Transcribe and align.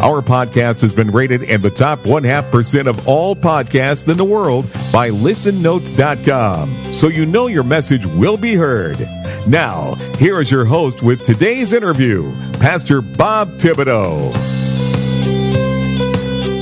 Our 0.00 0.20
podcast 0.20 0.80
has 0.80 0.92
been 0.92 1.10
rated 1.10 1.42
in 1.42 1.62
the 1.62 1.70
top 1.70 2.06
one 2.06 2.24
half 2.24 2.50
percent 2.50 2.88
of 2.88 3.06
all 3.06 3.36
podcasts 3.36 4.08
in 4.08 4.16
the 4.16 4.24
world 4.24 4.64
by 4.92 5.10
listennotes.com. 5.10 6.92
So 6.92 7.08
you 7.08 7.26
know 7.26 7.46
your 7.46 7.62
message 7.64 8.04
will 8.06 8.36
be 8.36 8.54
heard. 8.54 8.98
Now, 9.46 9.94
here 10.18 10.40
is 10.40 10.50
your 10.50 10.64
host 10.64 11.02
with 11.02 11.24
today's 11.24 11.72
interview, 11.72 12.32
Pastor 12.54 13.00
Bob 13.00 13.48
Thibodeau. 13.58 14.32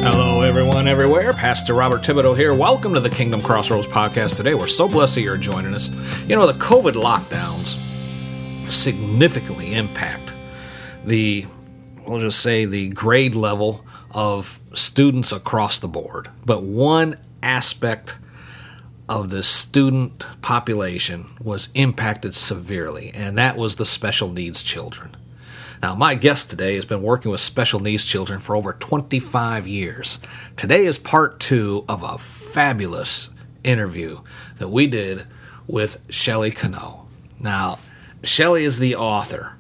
Hello, 0.02 0.40
everyone, 0.40 0.88
everywhere. 0.88 1.32
Pastor 1.32 1.74
Robert 1.74 2.02
Thibodeau 2.02 2.36
here. 2.36 2.54
Welcome 2.54 2.94
to 2.94 3.00
the 3.00 3.10
Kingdom 3.10 3.42
Crossroads 3.42 3.86
podcast 3.86 4.36
today. 4.36 4.54
We're 4.54 4.66
so 4.66 4.88
blessed 4.88 5.14
that 5.16 5.20
you're 5.22 5.36
joining 5.36 5.74
us. 5.74 5.90
You 6.26 6.36
know, 6.36 6.46
the 6.46 6.58
COVID 6.58 6.94
lockdowns 6.94 7.78
significantly 8.70 9.74
impact 9.74 10.34
the 11.04 11.46
we'll 12.06 12.20
just 12.20 12.40
say 12.40 12.64
the 12.64 12.88
grade 12.88 13.34
level 13.34 13.84
of 14.10 14.60
students 14.74 15.32
across 15.32 15.78
the 15.78 15.88
board. 15.88 16.30
But 16.44 16.62
one 16.62 17.16
aspect 17.42 18.16
of 19.08 19.30
the 19.30 19.42
student 19.42 20.24
population 20.40 21.26
was 21.40 21.70
impacted 21.74 22.34
severely, 22.34 23.10
and 23.14 23.36
that 23.36 23.56
was 23.56 23.76
the 23.76 23.86
special 23.86 24.32
needs 24.32 24.62
children. 24.62 25.16
Now, 25.82 25.94
my 25.94 26.14
guest 26.14 26.50
today 26.50 26.74
has 26.74 26.84
been 26.84 27.02
working 27.02 27.30
with 27.30 27.40
special 27.40 27.80
needs 27.80 28.04
children 28.04 28.38
for 28.38 28.54
over 28.54 28.74
25 28.74 29.66
years. 29.66 30.18
Today 30.56 30.84
is 30.84 30.98
part 30.98 31.40
two 31.40 31.84
of 31.88 32.02
a 32.02 32.18
fabulous 32.18 33.30
interview 33.64 34.20
that 34.58 34.68
we 34.68 34.86
did 34.86 35.26
with 35.66 35.98
Shelley 36.10 36.50
Kenow. 36.50 37.06
Now, 37.38 37.78
Shelley 38.22 38.64
is 38.64 38.78
the 38.78 38.94
author 38.94 39.56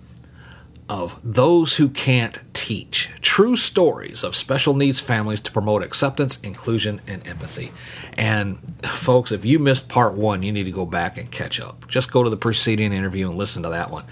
of 0.90 1.20
Those 1.22 1.76
Who 1.76 1.88
Can't 1.88 2.40
Teach 2.52 3.10
True 3.22 3.54
Stories 3.54 4.24
of 4.24 4.34
Special 4.34 4.74
Needs 4.74 4.98
Families 4.98 5.40
to 5.42 5.52
Promote 5.52 5.84
Acceptance, 5.84 6.40
Inclusion, 6.40 7.00
and 7.06 7.24
Empathy. 7.28 7.70
And 8.14 8.58
folks, 8.84 9.30
if 9.30 9.44
you 9.44 9.60
missed 9.60 9.88
part 9.88 10.14
one, 10.14 10.42
you 10.42 10.50
need 10.50 10.64
to 10.64 10.72
go 10.72 10.84
back 10.84 11.16
and 11.16 11.30
catch 11.30 11.60
up. 11.60 11.86
Just 11.86 12.10
go 12.10 12.24
to 12.24 12.28
the 12.28 12.36
preceding 12.36 12.92
interview 12.92 13.28
and 13.28 13.38
listen 13.38 13.62
to 13.62 13.68
that 13.68 13.92
one. 13.92 14.04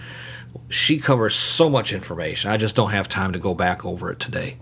She 0.68 0.98
covers 0.98 1.34
so 1.34 1.68
much 1.68 1.92
information. 1.92 2.52
I 2.52 2.56
just 2.56 2.76
don't 2.76 2.92
have 2.92 3.08
time 3.08 3.32
to 3.32 3.40
go 3.40 3.54
back 3.54 3.84
over 3.84 4.12
it 4.12 4.20
today. 4.20 4.56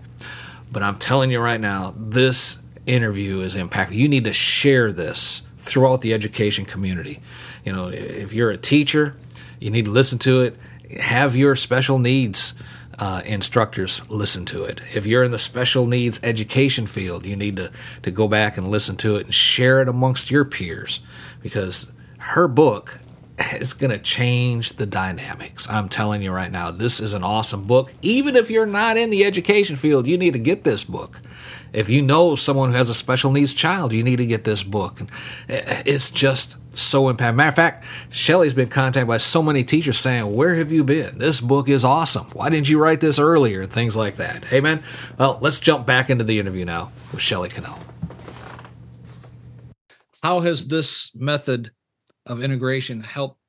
But 0.71 0.81
I'm 0.81 0.97
telling 0.97 1.29
you 1.29 1.39
right 1.39 1.61
now, 1.61 1.93
this 1.95 2.63
interview 2.87 3.41
is 3.41 3.55
impactful. 3.55 3.93
You 3.93 4.09
need 4.09 4.23
to 4.23 4.33
share 4.33 4.91
this 4.91 5.43
throughout 5.57 6.01
the 6.01 6.15
education 6.15 6.65
community. 6.65 7.21
You 7.63 7.73
know, 7.73 7.89
if 7.89 8.33
you're 8.33 8.49
a 8.49 8.57
teacher, 8.57 9.15
you 9.59 9.69
need 9.69 9.85
to 9.85 9.91
listen 9.91 10.17
to 10.19 10.41
it 10.41 10.57
have 10.99 11.35
your 11.35 11.55
special 11.55 11.99
needs 11.99 12.53
uh, 12.99 13.21
instructors 13.25 14.07
listen 14.09 14.45
to 14.45 14.63
it. 14.63 14.81
If 14.95 15.05
you're 15.05 15.23
in 15.23 15.31
the 15.31 15.39
special 15.39 15.85
needs 15.85 16.19
education 16.23 16.87
field, 16.87 17.25
you 17.25 17.35
need 17.35 17.57
to, 17.57 17.71
to 18.01 18.11
go 18.11 18.27
back 18.27 18.57
and 18.57 18.69
listen 18.69 18.97
to 18.97 19.17
it 19.17 19.25
and 19.25 19.33
share 19.33 19.81
it 19.81 19.87
amongst 19.87 20.31
your 20.31 20.45
peers 20.45 20.99
because 21.41 21.91
her 22.19 22.47
book 22.47 22.99
is 23.53 23.73
going 23.75 23.91
to 23.91 23.99
change 23.99 24.73
the 24.77 24.85
dynamics. 24.85 25.69
I'm 25.69 25.89
telling 25.89 26.23
you 26.23 26.31
right 26.31 26.51
now, 26.51 26.71
this 26.71 26.99
is 26.99 27.13
an 27.13 27.23
awesome 27.23 27.65
book. 27.65 27.93
Even 28.01 28.35
if 28.35 28.49
you're 28.49 28.65
not 28.65 28.97
in 28.97 29.11
the 29.11 29.23
education 29.23 29.75
field, 29.75 30.07
you 30.07 30.17
need 30.17 30.33
to 30.33 30.39
get 30.39 30.63
this 30.63 30.83
book. 30.83 31.21
If 31.73 31.89
you 31.89 32.01
know 32.01 32.35
someone 32.35 32.71
who 32.71 32.77
has 32.77 32.89
a 32.89 32.93
special 32.93 33.31
needs 33.31 33.53
child, 33.53 33.93
you 33.93 34.03
need 34.03 34.17
to 34.17 34.25
get 34.25 34.43
this 34.43 34.63
book. 34.63 34.99
And 34.99 35.11
eh, 35.49 35.83
it's 35.85 36.09
just 36.09 36.57
so 36.77 37.11
impactful. 37.11 37.35
Matter 37.35 37.49
of 37.49 37.55
fact, 37.55 37.85
Shelley's 38.09 38.53
been 38.53 38.69
contacted 38.69 39.07
by 39.07 39.17
so 39.17 39.41
many 39.41 39.63
teachers 39.63 39.99
saying, 39.99 40.35
Where 40.35 40.55
have 40.55 40.71
you 40.71 40.83
been? 40.83 41.17
This 41.17 41.41
book 41.41 41.69
is 41.69 41.83
awesome. 41.83 42.25
Why 42.33 42.49
didn't 42.49 42.69
you 42.69 42.79
write 42.79 43.01
this 43.01 43.19
earlier? 43.19 43.65
Things 43.65 43.95
like 43.95 44.17
that. 44.17 44.45
Hey, 44.45 44.61
man. 44.61 44.83
Well, 45.17 45.37
let's 45.41 45.59
jump 45.59 45.85
back 45.85 46.09
into 46.09 46.23
the 46.23 46.39
interview 46.39 46.65
now 46.65 46.91
with 47.11 47.21
Shelley 47.21 47.49
Kenow. 47.49 47.79
How 50.23 50.41
has 50.41 50.67
this 50.67 51.11
method 51.15 51.71
of 52.25 52.43
integration 52.43 53.01
helped 53.01 53.39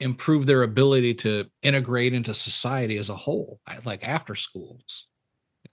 improve 0.00 0.46
their 0.46 0.62
ability 0.62 1.14
to 1.14 1.46
integrate 1.62 2.14
into 2.14 2.32
society 2.32 2.96
as 2.96 3.10
a 3.10 3.16
whole, 3.16 3.60
like 3.84 4.06
after 4.06 4.34
schools? 4.34 5.06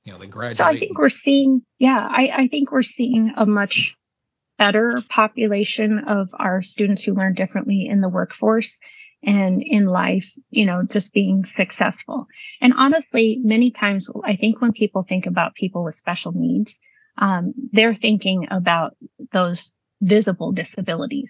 You 0.07 0.13
know, 0.13 0.19
they 0.19 0.28
graduate. 0.28 0.56
So 0.56 0.63
I 0.63 0.78
think 0.78 0.97
we're 0.97 1.09
seeing, 1.09 1.63
yeah, 1.79 2.07
I, 2.09 2.31
I 2.34 2.47
think 2.47 2.72
we're 2.72 2.81
seeing 2.81 3.34
a 3.35 3.45
much 3.45 3.94
better 4.57 5.03
population 5.09 6.00
of 6.07 6.29
our 6.40 6.62
students 6.62 7.03
who 7.03 7.13
learn 7.13 7.34
differently 7.34 7.88
in 7.91 8.00
the 8.00 8.07
workforce 8.07 8.79
and 9.22 9.62
in 9.62 9.85
life, 9.85 10.31
you 10.50 10.66
know, 10.66 10.84
just 10.90 11.12
being 11.12 11.44
successful. 11.44 12.25
And 12.62 12.73
honestly, 12.78 13.41
many 13.44 13.69
times 13.69 14.09
I 14.23 14.38
think 14.38 14.62
when 14.62 14.72
people 14.72 15.03
think 15.03 15.25
about 15.25 15.56
people 15.56 15.84
with 15.84 15.95
special 15.95 16.31
needs, 16.31 16.74
um, 17.18 17.53
they're 17.74 17.94
thinking 17.94 18.47
about 18.50 18.95
those 19.34 19.74
visible 20.00 20.53
disabilities 20.53 21.29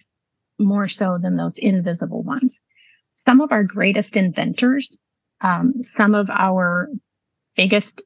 more 0.59 0.88
so 0.88 1.17
than 1.19 1.35
those 1.35 1.57
invisible 1.57 2.21
ones. 2.21 2.59
Some 3.15 3.41
of 3.41 3.51
our 3.51 3.63
greatest 3.63 4.15
inventors, 4.15 4.95
um, 5.41 5.73
some 5.97 6.13
of 6.13 6.29
our 6.29 6.89
biggest 7.55 8.03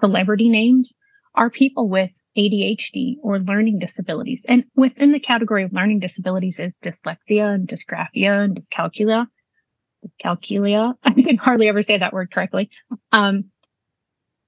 celebrity 0.00 0.48
names 0.48 0.94
are 1.34 1.50
people 1.50 1.88
with 1.88 2.10
ADHD 2.36 3.16
or 3.22 3.38
learning 3.38 3.78
disabilities. 3.78 4.40
And 4.44 4.64
within 4.74 5.12
the 5.12 5.20
category 5.20 5.64
of 5.64 5.72
learning 5.72 6.00
disabilities 6.00 6.58
is 6.58 6.72
dyslexia 6.82 7.54
and 7.54 7.68
dysgraphia 7.68 8.44
and 8.44 8.56
dyscalculia. 8.56 9.26
Dyscalculia. 10.04 10.94
I 11.04 11.12
can 11.12 11.36
hardly 11.36 11.68
ever 11.68 11.82
say 11.82 11.98
that 11.98 12.12
word 12.12 12.32
correctly. 12.32 12.70
Um, 13.12 13.50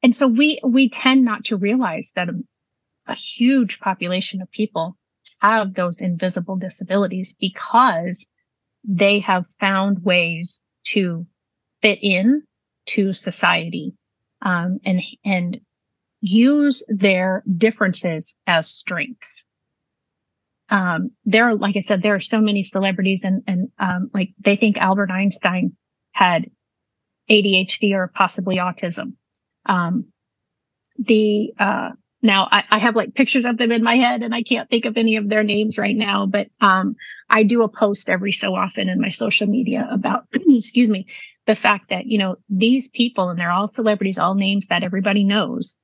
and 0.03 0.15
so 0.15 0.27
we, 0.27 0.61
we 0.65 0.89
tend 0.89 1.25
not 1.25 1.45
to 1.45 1.57
realize 1.57 2.09
that 2.15 2.29
a, 2.29 2.35
a 3.07 3.15
huge 3.15 3.81
population 3.81 4.43
of 4.43 4.51
people 4.51 4.97
have 5.39 5.75
those 5.75 6.01
invisible 6.01 6.57
disabilities 6.57 7.35
because 7.39 8.27
they 8.85 9.21
have 9.21 9.47
found 9.61 10.05
ways 10.05 10.61
to 10.85 11.27
fit 11.83 11.99
in 12.03 12.43
to 12.87 13.13
society 13.13 13.95
um, 14.47 14.79
and 14.85 15.03
and 15.25 15.61
use 16.21 16.85
their 16.89 17.43
differences 17.59 18.35
as 18.47 18.71
strengths. 18.71 19.43
Um, 20.71 21.11
there 21.25 21.49
are, 21.49 21.55
like 21.57 21.77
I 21.77 21.81
said, 21.81 22.03
there 22.03 22.15
are 22.15 22.21
so 22.21 22.41
many 22.41 22.63
celebrities 22.63 23.21
and, 23.23 23.43
and, 23.47 23.69
um, 23.79 24.11
like 24.13 24.31
they 24.41 24.57
think 24.57 24.79
Albert 24.79 25.11
Einstein 25.11 25.77
had 26.13 26.51
ADHD 27.31 27.93
or 27.93 28.11
possibly 28.13 28.57
autism. 28.57 29.13
Um, 29.67 30.07
the, 30.99 31.53
uh, 31.59 31.91
now 32.23 32.49
I, 32.51 32.65
I, 32.71 32.79
have 32.79 32.97
like 32.97 33.15
pictures 33.15 33.45
of 33.45 33.59
them 33.59 33.71
in 33.71 33.85
my 33.85 33.95
head 33.95 34.23
and 34.23 34.35
I 34.35 34.43
can't 34.43 34.69
think 34.69 34.87
of 34.87 34.97
any 34.97 35.17
of 35.17 35.29
their 35.29 35.45
names 35.45 35.79
right 35.79 35.95
now, 35.95 36.27
but, 36.27 36.49
um, 36.61 36.97
I 37.31 37.45
do 37.45 37.63
a 37.63 37.69
post 37.69 38.09
every 38.09 38.33
so 38.33 38.57
often 38.57 38.89
in 38.89 39.01
my 39.01 39.11
social 39.11 39.47
media 39.47 39.87
about, 39.91 40.25
excuse 40.33 40.89
me, 40.89 41.07
the 41.47 41.55
fact 41.55 41.91
that, 41.91 42.07
you 42.07 42.19
know, 42.19 42.37
these 42.49 42.89
people 42.89 43.29
and 43.29 43.39
they're 43.39 43.51
all 43.51 43.73
celebrities, 43.73 44.19
all 44.19 44.35
names 44.35 44.67
that 44.67 44.83
everybody 44.83 45.25
knows 45.25 45.77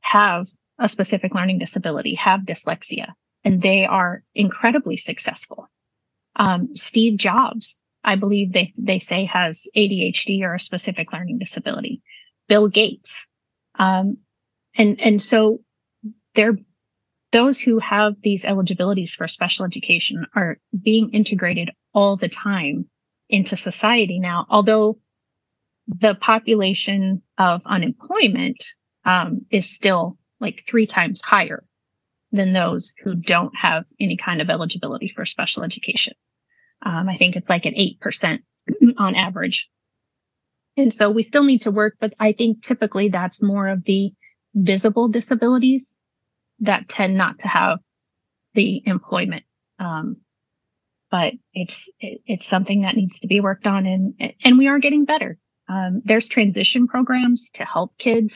have 0.00 0.46
a 0.78 0.88
specific 0.88 1.34
learning 1.34 1.58
disability, 1.58 2.14
have 2.14 2.40
dyslexia, 2.40 3.12
and 3.44 3.60
they 3.60 3.84
are 3.84 4.22
incredibly 4.34 4.96
successful. 4.96 5.68
Um, 6.36 6.74
Steve 6.74 7.18
Jobs, 7.18 7.80
I 8.04 8.14
believe 8.14 8.52
they, 8.52 8.72
they 8.78 9.00
say 9.00 9.24
has 9.24 9.66
ADHD 9.76 10.42
or 10.42 10.54
a 10.54 10.60
specific 10.60 11.12
learning 11.12 11.38
disability. 11.38 12.00
Bill 12.48 12.68
Gates. 12.68 13.26
Um, 13.78 14.18
and, 14.76 15.00
and 15.00 15.20
so 15.20 15.58
they're, 16.34 16.56
those 17.32 17.60
who 17.60 17.80
have 17.80 18.14
these 18.22 18.44
eligibilities 18.44 19.14
for 19.14 19.26
special 19.26 19.66
education 19.66 20.26
are 20.34 20.58
being 20.80 21.10
integrated 21.10 21.70
all 21.92 22.16
the 22.16 22.28
time 22.28 22.88
into 23.28 23.56
society 23.56 24.18
now, 24.18 24.46
although 24.48 24.98
the 25.86 26.14
population 26.14 27.22
of 27.38 27.62
unemployment 27.66 28.62
um, 29.04 29.46
is 29.50 29.68
still 29.68 30.18
like 30.40 30.64
three 30.66 30.86
times 30.86 31.20
higher 31.22 31.64
than 32.30 32.52
those 32.52 32.92
who 33.02 33.14
don't 33.14 33.54
have 33.56 33.84
any 33.98 34.16
kind 34.16 34.40
of 34.40 34.50
eligibility 34.50 35.08
for 35.14 35.24
special 35.24 35.64
education. 35.64 36.14
Um, 36.84 37.08
I 37.08 37.16
think 37.16 37.36
it's 37.36 37.48
like 37.48 37.64
an 37.64 37.74
8% 37.74 38.40
on 38.98 39.14
average. 39.14 39.68
And 40.76 40.92
so 40.92 41.10
we 41.10 41.24
still 41.24 41.42
need 41.42 41.62
to 41.62 41.70
work, 41.70 41.96
but 42.00 42.14
I 42.20 42.32
think 42.32 42.62
typically 42.62 43.08
that's 43.08 43.42
more 43.42 43.68
of 43.68 43.82
the 43.84 44.12
visible 44.54 45.08
disabilities 45.08 45.82
that 46.60 46.88
tend 46.88 47.16
not 47.16 47.40
to 47.40 47.48
have 47.48 47.78
the 48.54 48.82
employment 48.86 49.44
Um, 49.78 50.18
but 51.10 51.34
it's 51.54 51.88
it, 52.00 52.20
it's 52.26 52.48
something 52.48 52.82
that 52.82 52.96
needs 52.96 53.18
to 53.20 53.28
be 53.28 53.40
worked 53.40 53.66
on, 53.66 53.86
and 53.86 54.34
and 54.44 54.58
we 54.58 54.68
are 54.68 54.78
getting 54.78 55.04
better. 55.04 55.38
Um, 55.68 56.02
there's 56.04 56.28
transition 56.28 56.86
programs 56.86 57.50
to 57.54 57.64
help 57.64 57.96
kids. 57.98 58.34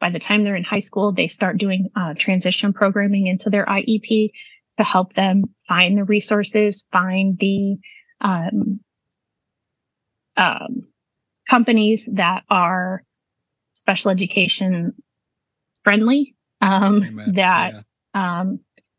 By 0.00 0.10
the 0.10 0.18
time 0.18 0.42
they're 0.42 0.56
in 0.56 0.64
high 0.64 0.80
school, 0.80 1.12
they 1.12 1.28
start 1.28 1.58
doing 1.58 1.88
uh, 1.94 2.14
transition 2.14 2.72
programming 2.72 3.28
into 3.28 3.50
their 3.50 3.64
IEP 3.66 4.30
to 4.78 4.84
help 4.84 5.12
them 5.14 5.44
find 5.68 5.96
the 5.96 6.04
resources, 6.04 6.84
find 6.90 7.38
the 7.38 7.76
um, 8.20 8.80
um, 10.36 10.88
companies 11.48 12.08
that 12.14 12.42
are 12.50 13.04
special 13.74 14.10
education 14.10 14.94
friendly. 15.84 16.34
Um, 16.60 17.20
that 17.34 17.84
yeah. 18.14 18.40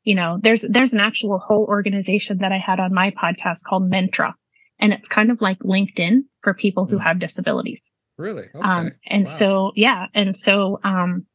Um, 0.06 0.10
you 0.10 0.16
know, 0.16 0.40
there's 0.42 0.62
there's 0.68 0.94
an 0.94 1.00
actual 1.00 1.40
whole 1.40 1.66
organization 1.66 2.40
that 2.40 2.52
I 2.52 2.58
had 2.58 2.80
on 2.80 2.94
my 2.94 3.12
podcast 3.12 3.64
called 3.64 3.90
Mentra, 3.90 4.34
and 4.80 4.94
it's 4.94 5.08
kind 5.08 5.32
of 5.32 5.42
like 5.42 5.60
LinkedIn 5.60 6.22
for 6.42 6.54
people 6.54 6.86
who 6.86 6.98
mm. 6.98 7.04
have 7.04 7.20
disabilities. 7.20 7.80
Really? 8.18 8.44
Okay. 8.54 8.60
Um, 8.60 8.92
and 9.08 9.28
wow. 9.28 9.40
so 9.40 9.72
yeah, 9.76 10.06
and 10.14 10.36
so 10.36 10.80
um, 10.84 11.26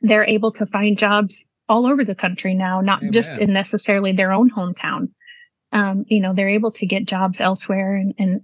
they're 0.00 0.24
able 0.24 0.52
to 0.52 0.66
find 0.66 0.98
jobs 0.98 1.42
all 1.68 1.86
over 1.86 2.04
the 2.04 2.14
country 2.14 2.54
now, 2.54 2.80
not 2.80 3.02
Amen. 3.02 3.12
just 3.12 3.32
in 3.32 3.52
necessarily 3.52 4.12
their 4.12 4.32
own 4.32 4.50
hometown. 4.50 5.08
Um, 5.70 6.04
you 6.08 6.20
know, 6.20 6.32
they're 6.34 6.48
able 6.48 6.70
to 6.72 6.86
get 6.86 7.04
jobs 7.04 7.42
elsewhere 7.42 7.94
and, 7.94 8.14
and 8.18 8.40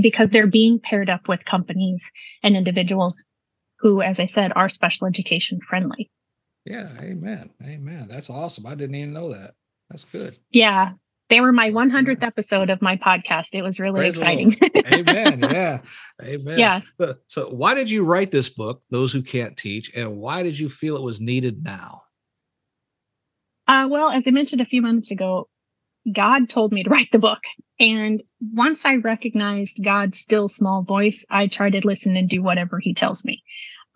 because 0.00 0.30
they're 0.30 0.46
being 0.46 0.80
paired 0.80 1.10
up 1.10 1.28
with 1.28 1.44
companies 1.44 2.00
and 2.42 2.56
individuals 2.56 3.22
who, 3.80 4.00
as 4.00 4.18
I 4.18 4.26
said, 4.26 4.52
are 4.56 4.70
special 4.70 5.06
education 5.06 5.60
friendly. 5.68 6.10
Yeah. 6.64 6.88
Amen. 7.00 7.50
Amen. 7.62 8.08
That's 8.10 8.30
awesome. 8.30 8.66
I 8.66 8.74
didn't 8.74 8.94
even 8.94 9.12
know 9.12 9.32
that. 9.32 9.54
That's 9.90 10.04
good. 10.04 10.38
Yeah. 10.50 10.92
They 11.30 11.40
were 11.40 11.52
my 11.52 11.70
100th 11.70 12.22
episode 12.22 12.68
of 12.70 12.82
my 12.82 12.96
podcast. 12.96 13.48
It 13.54 13.62
was 13.62 13.80
really 13.80 14.00
Praise 14.00 14.18
exciting. 14.18 14.56
Amen. 14.92 15.40
Yeah. 15.42 15.80
Amen. 16.22 16.58
Yeah. 16.58 16.80
So, 17.00 17.14
so, 17.28 17.48
why 17.48 17.74
did 17.74 17.90
you 17.90 18.04
write 18.04 18.30
this 18.30 18.50
book, 18.50 18.82
Those 18.90 19.12
Who 19.12 19.22
Can't 19.22 19.56
Teach, 19.56 19.90
and 19.94 20.18
why 20.18 20.42
did 20.42 20.58
you 20.58 20.68
feel 20.68 20.96
it 20.96 21.02
was 21.02 21.20
needed 21.20 21.64
now? 21.64 22.02
Uh, 23.66 23.88
well, 23.90 24.10
as 24.10 24.22
I 24.26 24.30
mentioned 24.30 24.60
a 24.60 24.66
few 24.66 24.82
minutes 24.82 25.10
ago, 25.10 25.48
God 26.12 26.48
told 26.48 26.72
me 26.72 26.82
to 26.82 26.90
write 26.90 27.10
the 27.12 27.18
book. 27.18 27.42
And 27.80 28.22
once 28.52 28.84
I 28.84 28.96
recognized 28.96 29.82
God's 29.82 30.18
still 30.18 30.48
small 30.48 30.82
voice, 30.82 31.24
I 31.30 31.46
try 31.46 31.70
to 31.70 31.86
listen 31.86 32.16
and 32.16 32.28
do 32.28 32.42
whatever 32.42 32.78
he 32.78 32.94
tells 32.94 33.24
me. 33.24 33.42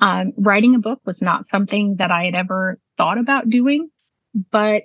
Um, 0.01 0.33
writing 0.37 0.75
a 0.75 0.79
book 0.79 1.01
was 1.05 1.23
not 1.23 1.45
something 1.45 1.97
that 1.97 2.11
I 2.11 2.25
had 2.25 2.35
ever 2.35 2.79
thought 2.97 3.19
about 3.19 3.51
doing, 3.51 3.91
but 4.51 4.85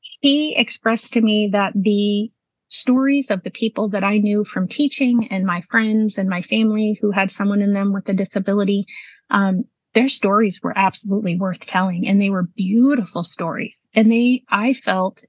he 0.00 0.56
expressed 0.56 1.12
to 1.12 1.20
me 1.20 1.50
that 1.52 1.72
the 1.76 2.28
stories 2.68 3.30
of 3.30 3.42
the 3.42 3.50
people 3.50 3.88
that 3.90 4.04
I 4.04 4.18
knew 4.18 4.44
from 4.44 4.68
teaching 4.68 5.28
and 5.30 5.44
my 5.44 5.60
friends 5.62 6.18
and 6.18 6.28
my 6.28 6.42
family 6.42 6.98
who 7.00 7.10
had 7.10 7.30
someone 7.30 7.60
in 7.60 7.72
them 7.74 7.92
with 7.92 8.08
a 8.08 8.14
disability, 8.14 8.86
um, 9.30 9.64
their 9.94 10.08
stories 10.08 10.60
were 10.62 10.76
absolutely 10.76 11.36
worth 11.36 11.60
telling 11.60 12.06
and 12.06 12.20
they 12.20 12.30
were 12.30 12.44
beautiful 12.56 13.24
stories. 13.24 13.74
And 13.94 14.10
they, 14.10 14.44
I 14.48 14.74
felt 14.74 15.24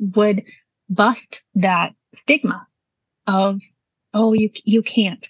would 0.00 0.42
bust 0.88 1.44
that 1.54 1.94
stigma 2.16 2.66
of, 3.26 3.60
oh, 4.12 4.32
you, 4.32 4.50
you 4.64 4.82
can't. 4.82 5.28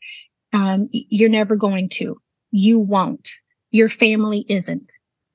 Um, 0.53 0.89
you're 0.93 1.29
never 1.29 1.57
going 1.57 1.89
to. 1.95 2.21
You 2.57 2.79
won't. 2.79 3.29
Your 3.73 3.89
family 3.89 4.47
isn't. 4.49 4.89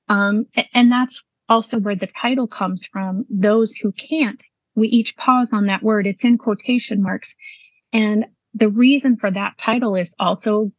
Um, 0.08 0.46
and 0.74 0.90
that's 0.90 1.22
also 1.50 1.78
where 1.78 1.98
the 1.98 2.08
title 2.08 2.48
comes 2.48 2.86
from. 2.86 3.26
Those 3.30 3.74
who 3.74 3.92
can't. 3.92 4.42
We 4.74 4.88
each 4.88 5.18
pause 5.18 5.50
on 5.52 5.66
that 5.66 5.84
word. 5.84 6.08
It's 6.08 6.24
in 6.24 6.38
quotation 6.38 7.04
marks. 7.04 7.36
And 7.92 8.28
the 8.54 8.70
reason 8.70 9.18
for 9.18 9.30
that 9.30 9.58
title 9.58 9.98
is 9.98 10.16
also 10.18 10.72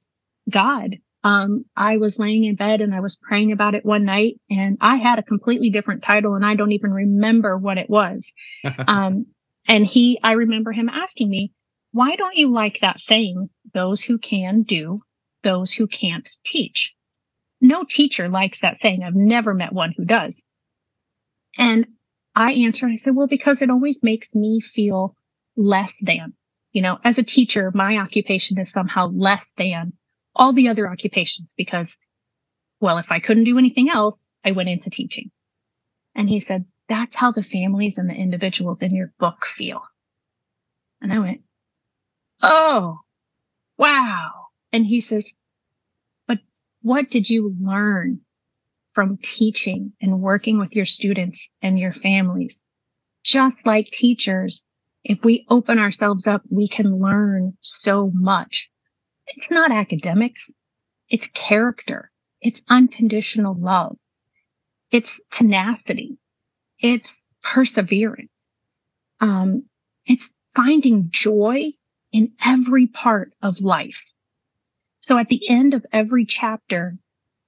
God. 0.48 0.96
Um, 1.22 1.66
I 1.76 1.98
was 1.98 2.18
laying 2.18 2.44
in 2.44 2.54
bed 2.54 2.80
and 2.80 2.94
I 2.94 3.00
was 3.00 3.16
praying 3.16 3.52
about 3.52 3.74
it 3.74 3.84
one 3.84 4.06
night 4.06 4.40
and 4.48 4.78
I 4.80 4.96
had 4.96 5.18
a 5.18 5.22
completely 5.22 5.68
different 5.68 6.02
title 6.02 6.36
and 6.36 6.46
I 6.46 6.54
don't 6.54 6.72
even 6.72 6.90
remember 6.90 7.58
what 7.58 7.76
it 7.76 7.90
was. 7.90 8.32
um, 8.88 9.26
and 9.68 9.84
he, 9.84 10.18
I 10.22 10.32
remember 10.32 10.72
him 10.72 10.88
asking 10.88 11.28
me, 11.28 11.52
why 11.92 12.16
don't 12.16 12.36
you 12.36 12.50
like 12.50 12.80
that 12.80 12.98
saying, 12.98 13.50
those 13.74 14.00
who 14.00 14.16
can 14.16 14.62
do, 14.62 14.96
those 15.42 15.72
who 15.72 15.86
can't 15.86 16.28
teach? 16.44 16.94
No 17.60 17.84
teacher 17.84 18.28
likes 18.28 18.60
that 18.60 18.80
saying. 18.80 19.02
I've 19.02 19.14
never 19.14 19.54
met 19.54 19.72
one 19.72 19.92
who 19.96 20.04
does. 20.04 20.36
And 21.58 21.86
I 22.34 22.52
answered, 22.52 22.90
I 22.90 22.94
said, 22.94 23.14
well, 23.14 23.26
because 23.26 23.60
it 23.60 23.70
always 23.70 23.98
makes 24.02 24.34
me 24.34 24.60
feel 24.60 25.16
less 25.56 25.92
than, 26.00 26.32
you 26.72 26.80
know, 26.82 26.98
as 27.04 27.18
a 27.18 27.22
teacher, 27.22 27.70
my 27.74 27.98
occupation 27.98 28.58
is 28.58 28.70
somehow 28.70 29.08
less 29.08 29.44
than 29.56 29.92
all 30.34 30.52
the 30.52 30.68
other 30.68 30.88
occupations 30.88 31.52
because, 31.56 31.88
well, 32.80 32.98
if 32.98 33.10
I 33.10 33.20
couldn't 33.20 33.44
do 33.44 33.58
anything 33.58 33.90
else, 33.90 34.16
I 34.44 34.52
went 34.52 34.68
into 34.68 34.90
teaching. 34.90 35.30
And 36.14 36.28
he 36.28 36.40
said, 36.40 36.64
that's 36.88 37.14
how 37.14 37.32
the 37.32 37.42
families 37.42 37.98
and 37.98 38.08
the 38.08 38.14
individuals 38.14 38.78
in 38.80 38.94
your 38.94 39.12
book 39.18 39.44
feel. 39.44 39.82
And 41.02 41.12
I 41.12 41.18
went, 41.18 41.40
Oh, 42.42 43.00
wow. 43.76 44.49
And 44.72 44.86
he 44.86 45.00
says, 45.00 45.30
but 46.26 46.38
what 46.82 47.10
did 47.10 47.28
you 47.28 47.54
learn 47.60 48.20
from 48.92 49.18
teaching 49.18 49.92
and 50.00 50.20
working 50.20 50.58
with 50.58 50.74
your 50.76 50.84
students 50.84 51.48
and 51.62 51.78
your 51.78 51.92
families? 51.92 52.60
Just 53.24 53.56
like 53.64 53.86
teachers, 53.90 54.62
if 55.04 55.24
we 55.24 55.46
open 55.48 55.78
ourselves 55.78 56.26
up, 56.26 56.42
we 56.50 56.68
can 56.68 56.98
learn 56.98 57.56
so 57.60 58.10
much 58.14 58.70
it's 59.36 59.50
not 59.50 59.70
academics. 59.70 60.46
It's 61.08 61.28
character. 61.28 62.10
It's 62.40 62.62
unconditional 62.68 63.54
love. 63.54 63.96
It's 64.90 65.18
tenacity. 65.30 66.18
It's 66.78 67.12
perseverance. 67.42 68.30
Um, 69.20 69.64
it's 70.06 70.30
finding 70.56 71.08
joy 71.10 71.72
in 72.12 72.32
every 72.44 72.86
part 72.86 73.32
of 73.42 73.60
life. 73.60 74.04
So 75.00 75.18
at 75.18 75.28
the 75.28 75.48
end 75.48 75.74
of 75.74 75.84
every 75.92 76.26
chapter, 76.26 76.98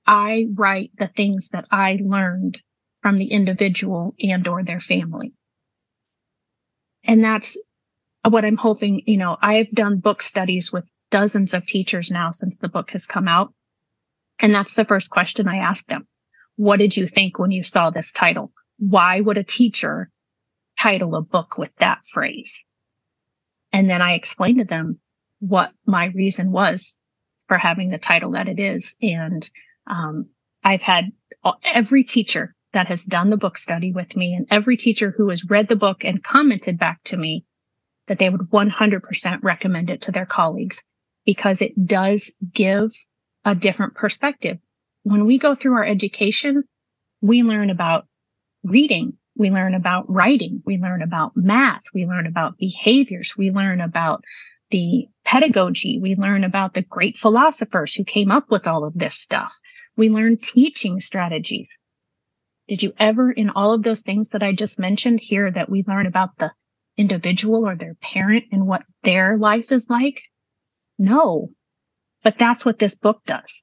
I 0.06 0.46
write 0.54 0.90
the 0.98 1.08
things 1.08 1.50
that 1.50 1.66
I 1.70 1.98
learned 2.02 2.60
from 3.02 3.18
the 3.18 3.30
individual 3.30 4.14
and 4.20 4.46
or 4.48 4.64
their 4.64 4.80
family. 4.80 5.34
And 7.04 7.22
that's 7.22 7.62
what 8.24 8.44
I'm 8.44 8.56
hoping, 8.56 9.02
you 9.06 9.16
know, 9.16 9.36
I've 9.40 9.70
done 9.70 9.98
book 9.98 10.22
studies 10.22 10.72
with 10.72 10.90
dozens 11.10 11.52
of 11.52 11.66
teachers 11.66 12.10
now 12.10 12.30
since 12.30 12.56
the 12.56 12.68
book 12.68 12.92
has 12.92 13.06
come 13.06 13.28
out. 13.28 13.52
And 14.38 14.54
that's 14.54 14.74
the 14.74 14.84
first 14.84 15.10
question 15.10 15.46
I 15.46 15.56
ask 15.56 15.86
them. 15.86 16.06
What 16.56 16.78
did 16.78 16.96
you 16.96 17.06
think 17.06 17.38
when 17.38 17.50
you 17.50 17.62
saw 17.62 17.90
this 17.90 18.12
title? 18.12 18.52
Why 18.78 19.20
would 19.20 19.36
a 19.36 19.44
teacher 19.44 20.10
title 20.78 21.14
a 21.16 21.22
book 21.22 21.58
with 21.58 21.70
that 21.78 22.04
phrase? 22.06 22.58
And 23.72 23.90
then 23.90 24.00
I 24.00 24.14
explain 24.14 24.58
to 24.58 24.64
them 24.64 25.00
what 25.40 25.72
my 25.86 26.06
reason 26.06 26.50
was 26.50 26.98
for 27.52 27.58
having 27.58 27.90
the 27.90 27.98
title 27.98 28.30
that 28.30 28.48
it 28.48 28.58
is. 28.58 28.96
And 29.02 29.46
um, 29.86 30.30
I've 30.64 30.80
had 30.80 31.12
every 31.62 32.02
teacher 32.02 32.54
that 32.72 32.86
has 32.86 33.04
done 33.04 33.28
the 33.28 33.36
book 33.36 33.58
study 33.58 33.92
with 33.92 34.16
me 34.16 34.32
and 34.32 34.46
every 34.50 34.78
teacher 34.78 35.12
who 35.14 35.28
has 35.28 35.44
read 35.44 35.68
the 35.68 35.76
book 35.76 36.02
and 36.02 36.24
commented 36.24 36.78
back 36.78 37.04
to 37.04 37.16
me 37.18 37.44
that 38.06 38.18
they 38.18 38.30
would 38.30 38.48
100% 38.50 39.42
recommend 39.42 39.90
it 39.90 40.00
to 40.00 40.12
their 40.12 40.24
colleagues 40.24 40.82
because 41.26 41.60
it 41.60 41.74
does 41.86 42.32
give 42.54 42.90
a 43.44 43.54
different 43.54 43.96
perspective. 43.96 44.56
When 45.02 45.26
we 45.26 45.38
go 45.38 45.54
through 45.54 45.74
our 45.74 45.84
education, 45.84 46.62
we 47.20 47.42
learn 47.42 47.68
about 47.68 48.06
reading. 48.64 49.12
We 49.36 49.50
learn 49.50 49.74
about 49.74 50.10
writing. 50.10 50.62
We 50.64 50.78
learn 50.78 51.02
about 51.02 51.36
math. 51.36 51.82
We 51.92 52.06
learn 52.06 52.26
about 52.26 52.56
behaviors. 52.56 53.36
We 53.36 53.50
learn 53.50 53.82
about 53.82 54.24
the 54.72 55.06
pedagogy. 55.24 56.00
We 56.02 56.16
learn 56.16 56.42
about 56.42 56.74
the 56.74 56.82
great 56.82 57.16
philosophers 57.16 57.94
who 57.94 58.04
came 58.04 58.32
up 58.32 58.50
with 58.50 58.66
all 58.66 58.84
of 58.84 58.94
this 58.94 59.14
stuff. 59.14 59.54
We 59.96 60.08
learn 60.08 60.38
teaching 60.38 60.98
strategies. 60.98 61.68
Did 62.66 62.82
you 62.82 62.92
ever, 62.98 63.30
in 63.30 63.50
all 63.50 63.74
of 63.74 63.82
those 63.82 64.00
things 64.00 64.30
that 64.30 64.42
I 64.42 64.52
just 64.52 64.78
mentioned, 64.78 65.20
hear 65.20 65.50
that 65.50 65.68
we 65.68 65.84
learn 65.86 66.06
about 66.06 66.38
the 66.38 66.52
individual 66.96 67.68
or 67.68 67.76
their 67.76 67.94
parent 68.00 68.46
and 68.50 68.66
what 68.66 68.84
their 69.02 69.36
life 69.36 69.70
is 69.70 69.90
like? 69.90 70.22
No, 70.98 71.50
but 72.22 72.38
that's 72.38 72.64
what 72.64 72.78
this 72.78 72.94
book 72.94 73.20
does. 73.26 73.62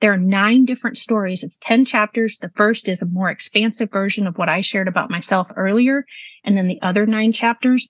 There 0.00 0.12
are 0.12 0.18
nine 0.18 0.64
different 0.64 0.98
stories. 0.98 1.44
It's 1.44 1.58
10 1.60 1.84
chapters. 1.84 2.38
The 2.38 2.50
first 2.56 2.88
is 2.88 3.00
a 3.00 3.06
more 3.06 3.30
expansive 3.30 3.90
version 3.90 4.26
of 4.26 4.36
what 4.36 4.48
I 4.48 4.60
shared 4.60 4.88
about 4.88 5.10
myself 5.10 5.50
earlier. 5.54 6.04
And 6.42 6.56
then 6.56 6.66
the 6.66 6.82
other 6.82 7.06
nine 7.06 7.32
chapters 7.32 7.86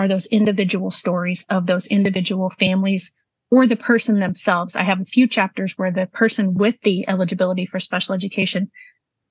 are 0.00 0.08
those 0.08 0.24
individual 0.26 0.90
stories 0.90 1.44
of 1.50 1.66
those 1.66 1.86
individual 1.86 2.48
families 2.48 3.14
or 3.50 3.66
the 3.66 3.76
person 3.76 4.18
themselves. 4.18 4.74
I 4.74 4.82
have 4.82 4.98
a 4.98 5.04
few 5.04 5.26
chapters 5.26 5.76
where 5.76 5.92
the 5.92 6.06
person 6.06 6.54
with 6.54 6.80
the 6.82 7.06
eligibility 7.06 7.66
for 7.66 7.78
special 7.78 8.14
education 8.14 8.70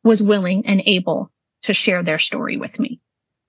was 0.04 0.22
willing 0.22 0.68
and 0.68 0.84
able 0.86 1.32
to 1.64 1.74
share 1.74 2.04
their 2.04 2.20
story 2.20 2.58
with 2.58 2.80
me. 2.80 3.02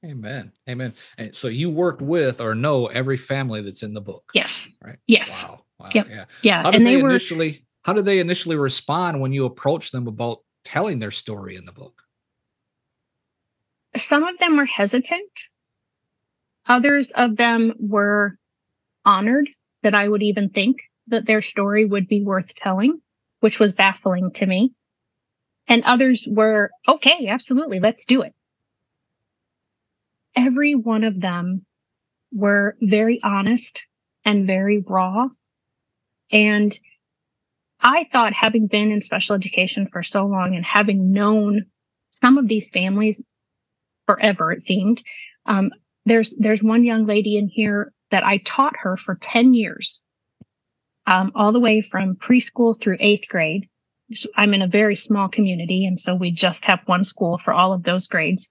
Amen. 0.03 0.51
Amen. 0.67 0.95
And 1.19 1.35
so 1.35 1.49
you 1.49 1.69
worked 1.69 2.01
with 2.01 2.41
or 2.41 2.55
know 2.55 2.87
every 2.87 3.19
family 3.19 3.61
that's 3.61 3.83
in 3.83 3.93
the 3.93 4.01
book. 4.01 4.31
Yes. 4.33 4.67
Right. 4.83 4.97
Yes. 5.07 5.45
Wow. 5.45 5.65
Wow. 5.79 5.91
Yep. 5.95 6.07
Yeah. 6.09 6.25
Yeah. 6.41 6.63
How 6.63 6.71
did 6.71 6.79
and 6.79 6.87
they, 6.87 6.97
they, 6.97 7.03
were 7.03 7.11
initially 7.11 7.67
how 7.83 7.93
did 7.93 8.07
they 8.07 8.19
initially 8.19 8.57
respond 8.57 9.21
when 9.21 9.35
you 9.35 9.45
approached 9.45 9.93
them 9.93 10.07
about 10.07 10.39
telling 10.65 11.01
their 11.01 11.11
story 11.11 11.57
in 11.57 11.67
the 11.67 11.73
book? 11.73 12.01
some 13.97 14.23
of 14.23 14.39
them 14.39 14.57
were 14.57 14.67
hesitant. 14.67 15.50
Others 16.71 17.11
of 17.17 17.37
them 17.37 17.73
were 17.81 18.39
honored 19.05 19.49
that 19.83 19.93
I 19.93 20.09
would 20.09 20.23
even 20.23 20.51
think 20.51 20.79
that 21.09 21.27
their 21.27 21.43
story 21.43 21.85
would 21.85 22.07
be 22.07 22.23
worth 22.23 22.55
telling, 22.55 23.01
which 23.41 23.59
was 23.59 23.73
baffling 23.73 24.31
to 24.35 24.47
me. 24.47 24.73
And 25.67 25.83
others 25.83 26.29
were, 26.31 26.71
okay, 26.87 27.27
absolutely, 27.27 27.81
let's 27.81 28.05
do 28.05 28.23
it. 28.23 28.33
Every 30.37 30.77
one 30.77 31.03
of 31.03 31.21
them 31.21 31.67
were 32.33 32.77
very 32.81 33.19
honest 33.21 33.85
and 34.25 34.47
very 34.47 34.79
raw. 34.79 35.27
And 36.31 36.79
I 37.81 38.05
thought 38.05 38.33
having 38.33 38.69
been 38.69 38.93
in 38.93 39.01
special 39.01 39.35
education 39.35 39.89
for 39.91 40.05
so 40.05 40.25
long 40.25 40.55
and 40.55 40.65
having 40.65 41.11
known 41.11 41.67
some 42.11 42.39
of 42.39 42.47
these 42.47 42.69
families 42.73 43.21
forever, 44.07 44.53
it 44.53 44.63
seemed, 44.63 45.03
um, 45.47 45.73
there's, 46.07 46.35
there's 46.39 46.63
one 46.63 46.85
young 46.85 47.07
lady 47.07 47.37
in 47.37 47.49
here 47.49 47.93
that 48.11 48.25
I 48.25 48.39
taught 48.39 48.75
her 48.81 48.97
for 48.97 49.17
10 49.21 49.55
years, 49.55 50.01
um, 51.07 51.33
all 51.35 51.53
the 51.53 51.61
way 51.61 51.81
from 51.81 52.17
preschool 52.17 52.79
through 52.79 52.97
eighth 53.01 53.29
grade. 53.29 53.69
So 54.13 54.29
I'm 54.37 54.55
in 54.55 54.63
a 54.63 54.69
very 54.69 54.97
small 54.97 55.29
community. 55.29 55.87
And 55.87 55.99
so 55.99 56.15
we 56.15 56.31
just 56.31 56.65
have 56.65 56.81
one 56.87 57.05
school 57.05 57.39
for 57.39 57.53
all 57.53 57.73
of 57.73 57.85
those 57.85 58.09
grades. 58.09 58.49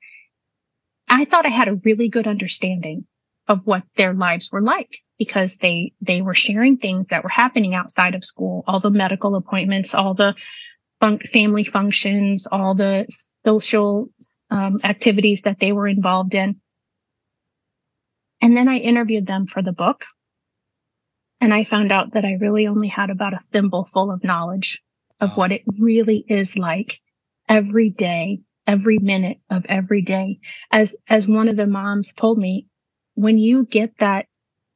I 1.10 1.25
thought 1.25 1.46
I 1.46 1.50
had 1.50 1.68
a 1.68 1.79
really 1.84 2.08
good 2.08 2.27
understanding 2.27 3.06
of 3.48 3.65
what 3.65 3.84
their 3.98 4.13
lives 4.13 4.51
were 4.51 4.62
like 4.62 5.00
because 5.18 5.58
they, 5.58 5.91
they 6.01 6.22
were 6.22 6.36
sharing 6.36 6.77
things 6.77 7.10
that 7.10 7.24
were 7.24 7.29
happening 7.29 7.74
outside 7.74 8.15
of 8.15 8.24
school, 8.24 8.63
all 8.68 8.79
the 8.79 8.91
medical 8.91 9.36
appointments, 9.36 9.94
all 9.94 10.13
the 10.13 10.36
fun- 11.01 11.20
family 11.20 11.63
functions, 11.63 12.48
all 12.51 12.75
the 12.75 13.08
social 13.46 14.08
um, 14.51 14.79
activities 14.84 15.41
that 15.44 15.60
they 15.60 15.72
were 15.72 15.88
involved 15.88 16.36
in. 16.36 16.62
And 18.41 18.55
then 18.55 18.67
I 18.67 18.77
interviewed 18.77 19.25
them 19.25 19.46
for 19.46 19.62
the 19.62 19.72
book. 19.72 20.05
And 21.41 21.53
I 21.53 21.63
found 21.63 21.91
out 21.91 22.13
that 22.13 22.25
I 22.25 22.34
really 22.34 22.67
only 22.67 22.88
had 22.88 23.10
about 23.10 23.34
a 23.34 23.39
thimble 23.39 23.86
full 23.86 24.12
of 24.12 24.24
knowledge 24.24 24.81
of 25.19 25.36
what 25.36 25.51
it 25.51 25.63
really 25.77 26.25
is 26.27 26.58
like 26.58 27.00
every 27.48 27.89
day, 27.89 28.39
every 28.67 28.98
minute 29.00 29.38
of 29.50 29.65
every 29.67 30.01
day. 30.01 30.39
As, 30.72 30.89
as 31.08 31.27
one 31.27 31.48
of 31.48 31.55
the 31.55 31.67
moms 31.67 32.12
told 32.13 32.38
me, 32.38 32.67
when 33.15 33.38
you 33.38 33.65
get 33.65 33.98
that, 34.00 34.27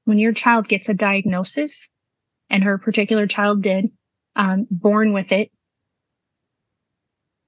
when 0.05 0.19
your 0.19 0.33
child 0.33 0.67
gets 0.67 0.89
a 0.89 0.93
diagnosis 0.93 1.91
and 2.49 2.63
her 2.63 2.77
particular 2.77 3.27
child 3.27 3.61
did, 3.61 3.89
um, 4.35 4.67
born 4.69 5.13
with 5.13 5.31
it, 5.31 5.51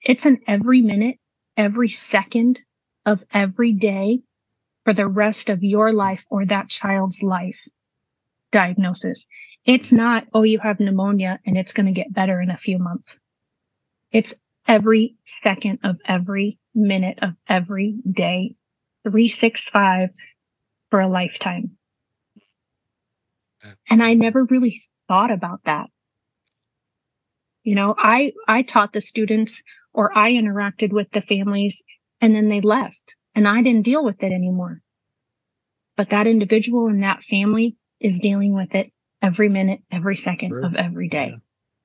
it's 0.02 0.26
an 0.26 0.40
every 0.48 0.82
minute, 0.82 1.18
every 1.58 1.90
second 1.90 2.62
of 3.06 3.26
every 3.34 3.74
day 3.74 4.22
for 4.86 4.94
the 4.94 5.08
rest 5.08 5.50
of 5.50 5.64
your 5.64 5.92
life 5.92 6.26
or 6.30 6.46
that 6.46 6.70
child's 6.70 7.22
life 7.22 7.68
diagnosis. 8.52 9.26
It's 9.66 9.92
not, 9.92 10.28
oh, 10.34 10.44
you 10.44 10.60
have 10.60 10.80
pneumonia 10.80 11.40
and 11.46 11.58
it's 11.58 11.74
going 11.74 11.88
to 11.88 11.92
get 11.92 12.14
better 12.14 12.40
in 12.40 12.52
a 12.52 12.58
few 12.58 12.78
months. 12.78 13.20
It's 14.12 14.36
every 14.68 15.16
second 15.26 15.80
of 15.84 15.98
every 16.06 16.60
minute 16.76 17.20
of 17.24 17.34
every 17.50 17.98
day, 18.10 18.56
365 19.04 20.12
for 20.92 21.02
a 21.02 21.10
lifetime. 21.10 21.72
And 23.90 24.04
I 24.04 24.14
never 24.14 24.44
really 24.44 24.80
thought 25.08 25.32
about 25.32 25.62
that. 25.66 25.90
You 27.64 27.74
know, 27.74 27.96
I, 27.98 28.34
I 28.48 28.62
taught 28.62 28.94
the 28.94 29.02
students 29.02 29.64
or 29.92 30.16
I 30.16 30.34
interacted 30.34 30.94
with 30.94 31.10
the 31.10 31.22
families 31.22 31.82
and 32.22 32.36
then 32.36 32.48
they 32.48 32.62
left 32.62 33.16
and 33.36 33.48
I 33.48 33.62
didn't 33.62 33.84
deal 33.84 34.04
with 34.04 34.24
it 34.24 34.32
anymore. 34.32 34.82
But 35.98 36.10
that 36.10 36.28
individual 36.28 36.88
and 36.88 37.04
that 37.04 37.24
family 37.24 37.76
is 38.00 38.20
dealing 38.20 38.54
with 38.54 38.76
it 38.76 38.92
every 39.22 39.50
minute, 39.50 39.82
every 39.92 40.16
second 40.16 40.50
Sure. 40.50 40.66
of 40.66 40.76
every 40.76 41.08
day. 41.08 41.36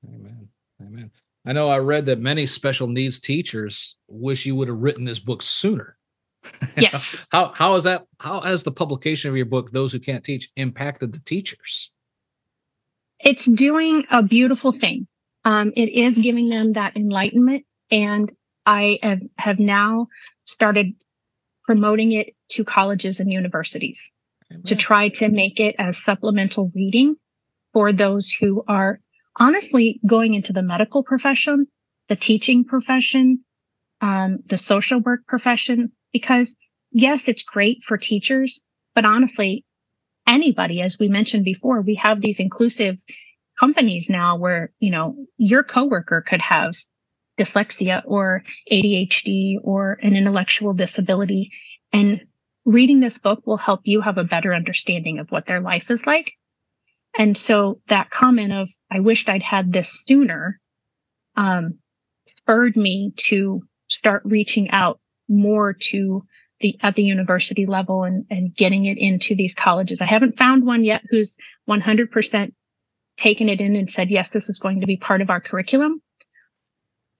Amen. 0.05 0.49
Amen. 0.81 1.11
I 1.45 1.53
know 1.53 1.69
I 1.69 1.79
read 1.79 2.05
that 2.07 2.19
many 2.19 2.45
special 2.45 2.87
needs 2.87 3.19
teachers 3.19 3.95
wish 4.07 4.45
you 4.45 4.55
would 4.55 4.67
have 4.67 4.77
written 4.77 5.05
this 5.05 5.19
book 5.19 5.41
sooner. 5.41 5.95
Yes. 6.75 7.25
How 7.31 7.51
how 7.53 7.75
is 7.75 7.83
that 7.83 8.05
how 8.19 8.41
has 8.41 8.63
the 8.63 8.71
publication 8.71 9.29
of 9.29 9.37
your 9.37 9.45
book, 9.45 9.71
Those 9.71 9.91
Who 9.91 9.99
Can't 9.99 10.23
Teach, 10.23 10.49
impacted 10.55 11.11
the 11.11 11.19
teachers? 11.19 11.91
It's 13.19 13.45
doing 13.45 14.05
a 14.09 14.23
beautiful 14.23 14.71
thing. 14.71 15.07
Um, 15.45 15.71
it 15.75 15.89
is 15.89 16.15
giving 16.15 16.49
them 16.49 16.73
that 16.73 16.97
enlightenment. 16.97 17.65
And 17.91 18.31
I 18.65 18.99
have, 19.03 19.21
have 19.37 19.59
now 19.59 20.07
started 20.45 20.93
promoting 21.71 22.11
it 22.11 22.35
to 22.49 22.65
colleges 22.65 23.21
and 23.21 23.31
universities. 23.31 23.97
to 24.65 24.75
try 24.75 25.07
to 25.07 25.29
make 25.29 25.61
it 25.61 25.73
as 25.79 26.03
supplemental 26.03 26.69
reading 26.75 27.15
for 27.71 27.93
those 27.93 28.29
who 28.29 28.61
are 28.67 28.99
honestly 29.39 30.01
going 30.05 30.33
into 30.33 30.51
the 30.51 30.61
medical 30.61 31.01
profession, 31.03 31.65
the 32.09 32.17
teaching 32.17 32.65
profession, 32.65 33.45
um, 34.01 34.39
the 34.49 34.57
social 34.57 34.99
work 34.99 35.21
profession, 35.25 35.93
because 36.11 36.49
yes, 36.91 37.23
it's 37.27 37.43
great 37.43 37.81
for 37.83 37.97
teachers, 37.97 38.59
but 38.93 39.05
honestly, 39.05 39.63
anybody, 40.27 40.81
as 40.81 40.99
we 40.99 41.07
mentioned 41.07 41.45
before, 41.45 41.79
we 41.79 41.95
have 41.95 42.19
these 42.19 42.41
inclusive 42.41 43.01
companies 43.57 44.09
now 44.09 44.37
where, 44.37 44.73
you 44.81 44.91
know, 44.91 45.15
your 45.37 45.63
coworker 45.63 46.19
could 46.19 46.41
have 46.41 46.73
dyslexia 47.41 48.01
or 48.05 48.43
ADHD 48.71 49.55
or 49.63 49.97
an 50.01 50.15
intellectual 50.15 50.73
disability. 50.73 51.51
And 51.91 52.21
reading 52.65 52.99
this 52.99 53.17
book 53.17 53.45
will 53.45 53.57
help 53.57 53.81
you 53.83 54.01
have 54.01 54.17
a 54.17 54.23
better 54.23 54.53
understanding 54.53 55.19
of 55.19 55.29
what 55.29 55.45
their 55.45 55.59
life 55.59 55.89
is 55.89 56.05
like. 56.05 56.33
And 57.17 57.35
so 57.35 57.81
that 57.87 58.09
comment 58.09 58.53
of, 58.53 58.69
I 58.91 58.99
wished 58.99 59.27
I'd 59.27 59.41
had 59.41 59.73
this 59.73 59.99
sooner, 60.07 60.59
um, 61.35 61.79
spurred 62.25 62.77
me 62.77 63.13
to 63.17 63.61
start 63.89 64.21
reaching 64.23 64.69
out 64.71 64.99
more 65.27 65.73
to 65.73 66.23
the, 66.61 66.77
at 66.81 66.95
the 66.95 67.03
university 67.03 67.65
level 67.65 68.03
and, 68.03 68.25
and 68.29 68.55
getting 68.55 68.85
it 68.85 68.97
into 68.97 69.35
these 69.35 69.53
colleges. 69.53 69.99
I 69.99 70.05
haven't 70.05 70.37
found 70.37 70.65
one 70.65 70.83
yet 70.83 71.01
who's 71.09 71.35
100% 71.69 72.53
taken 73.17 73.49
it 73.49 73.59
in 73.59 73.75
and 73.75 73.89
said, 73.89 74.09
yes, 74.09 74.29
this 74.31 74.49
is 74.49 74.59
going 74.59 74.79
to 74.81 74.87
be 74.87 74.97
part 74.97 75.21
of 75.21 75.29
our 75.29 75.41
curriculum, 75.41 76.01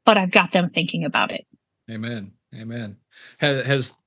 but 0.05 0.17
I've 0.17 0.31
got 0.31 0.51
them 0.51 0.69
thinking 0.69 1.05
about 1.05 1.31
it. 1.31 1.45
Amen. 1.89 2.31
Amen. 2.55 2.97
Has, 3.37 3.65
has 3.65 3.97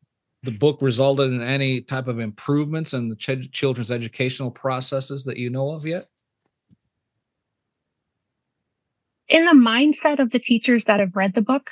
the 0.42 0.50
book 0.50 0.78
resulted 0.80 1.32
in 1.32 1.42
any 1.42 1.80
type 1.80 2.08
of 2.08 2.18
improvements 2.18 2.92
in 2.92 3.08
the 3.08 3.16
ch- 3.16 3.50
children's 3.52 3.90
educational 3.90 4.50
processes 4.50 5.24
that 5.24 5.38
you 5.38 5.50
know 5.50 5.70
of 5.70 5.86
yet? 5.86 6.06
in 9.28 9.44
the 9.44 9.52
mindset 9.52 10.18
of 10.18 10.30
the 10.30 10.38
teachers 10.38 10.84
that 10.84 11.00
have 11.00 11.16
read 11.16 11.34
the 11.34 11.42
book, 11.42 11.70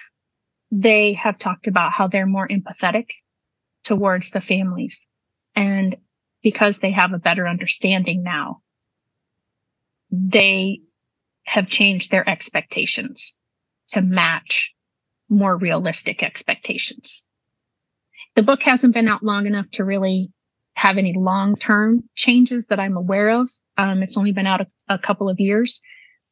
they 0.70 1.12
have 1.12 1.38
talked 1.38 1.66
about 1.66 1.92
how 1.92 2.06
they're 2.06 2.26
more 2.26 2.48
empathetic 2.48 3.10
towards 3.84 4.30
the 4.30 4.40
families. 4.40 5.06
And 5.54 5.96
because 6.42 6.80
they 6.80 6.90
have 6.90 7.12
a 7.12 7.18
better 7.18 7.46
understanding 7.46 8.22
now, 8.22 8.62
they 10.10 10.80
have 11.44 11.68
changed 11.68 12.10
their 12.10 12.28
expectations 12.28 13.34
to 13.88 14.00
match 14.00 14.74
more 15.28 15.56
realistic 15.56 16.22
expectations. 16.22 17.24
The 18.34 18.42
book 18.42 18.62
hasn't 18.62 18.94
been 18.94 19.08
out 19.08 19.22
long 19.22 19.46
enough 19.46 19.70
to 19.72 19.84
really 19.84 20.30
have 20.74 20.98
any 20.98 21.14
long-term 21.14 22.04
changes 22.14 22.66
that 22.68 22.80
I'm 22.80 22.96
aware 22.96 23.30
of. 23.30 23.48
Um, 23.76 24.02
it's 24.02 24.16
only 24.16 24.32
been 24.32 24.46
out 24.46 24.62
a, 24.62 24.66
a 24.88 24.98
couple 24.98 25.28
of 25.28 25.38
years. 25.38 25.80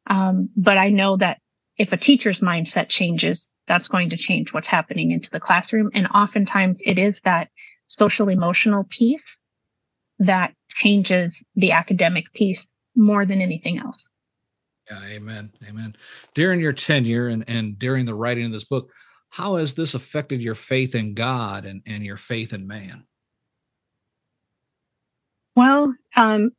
Um, 0.07 0.49
but 0.55 0.77
I 0.77 0.89
know 0.89 1.17
that 1.17 1.39
if 1.77 1.93
a 1.93 1.97
teacher's 1.97 2.41
mindset 2.41 2.89
changes, 2.89 3.51
that's 3.67 3.87
going 3.87 4.09
to 4.09 4.17
change 4.17 4.53
what's 4.53 4.67
happening 4.67 5.11
into 5.11 5.29
the 5.29 5.39
classroom. 5.39 5.89
And 5.93 6.07
oftentimes 6.07 6.77
it 6.79 6.97
is 6.97 7.15
that 7.23 7.49
social 7.87 8.29
emotional 8.29 8.83
piece 8.83 9.23
that 10.19 10.53
changes 10.69 11.35
the 11.55 11.71
academic 11.71 12.31
piece 12.33 12.61
more 12.95 13.25
than 13.25 13.41
anything 13.41 13.79
else. 13.79 14.07
Yeah, 14.91 15.03
amen. 15.05 15.51
Amen. 15.69 15.95
During 16.33 16.59
your 16.59 16.73
tenure 16.73 17.29
and, 17.29 17.45
and 17.47 17.79
during 17.79 18.05
the 18.05 18.13
writing 18.13 18.45
of 18.45 18.51
this 18.51 18.65
book, 18.65 18.89
how 19.29 19.55
has 19.55 19.75
this 19.75 19.93
affected 19.95 20.41
your 20.41 20.55
faith 20.55 20.95
in 20.95 21.13
God 21.13 21.65
and, 21.65 21.81
and 21.87 22.05
your 22.05 22.17
faith 22.17 22.51
in 22.51 22.67
man? 22.67 23.05
Well, 25.55 25.95
um, 26.17 26.51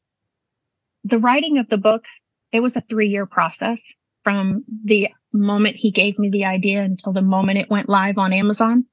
the 1.05 1.19
writing 1.19 1.59
of 1.59 1.69
the 1.69 1.77
book, 1.77 2.07
it 2.53 2.61
was 2.61 2.77
a 2.77 2.81
three 2.81 3.09
year 3.09 3.27
process 3.27 3.83
from 4.25 4.65
the 4.85 5.11
moment 5.35 5.77
he 5.77 5.91
gave 5.91 6.19
me 6.19 6.31
the 6.31 6.47
idea 6.47 6.83
until 6.83 7.13
the 7.13 7.21
moment 7.23 7.59
it 7.59 7.71
went 7.71 7.91
live 7.91 8.17
on 8.17 8.33
Amazon. 8.33 8.87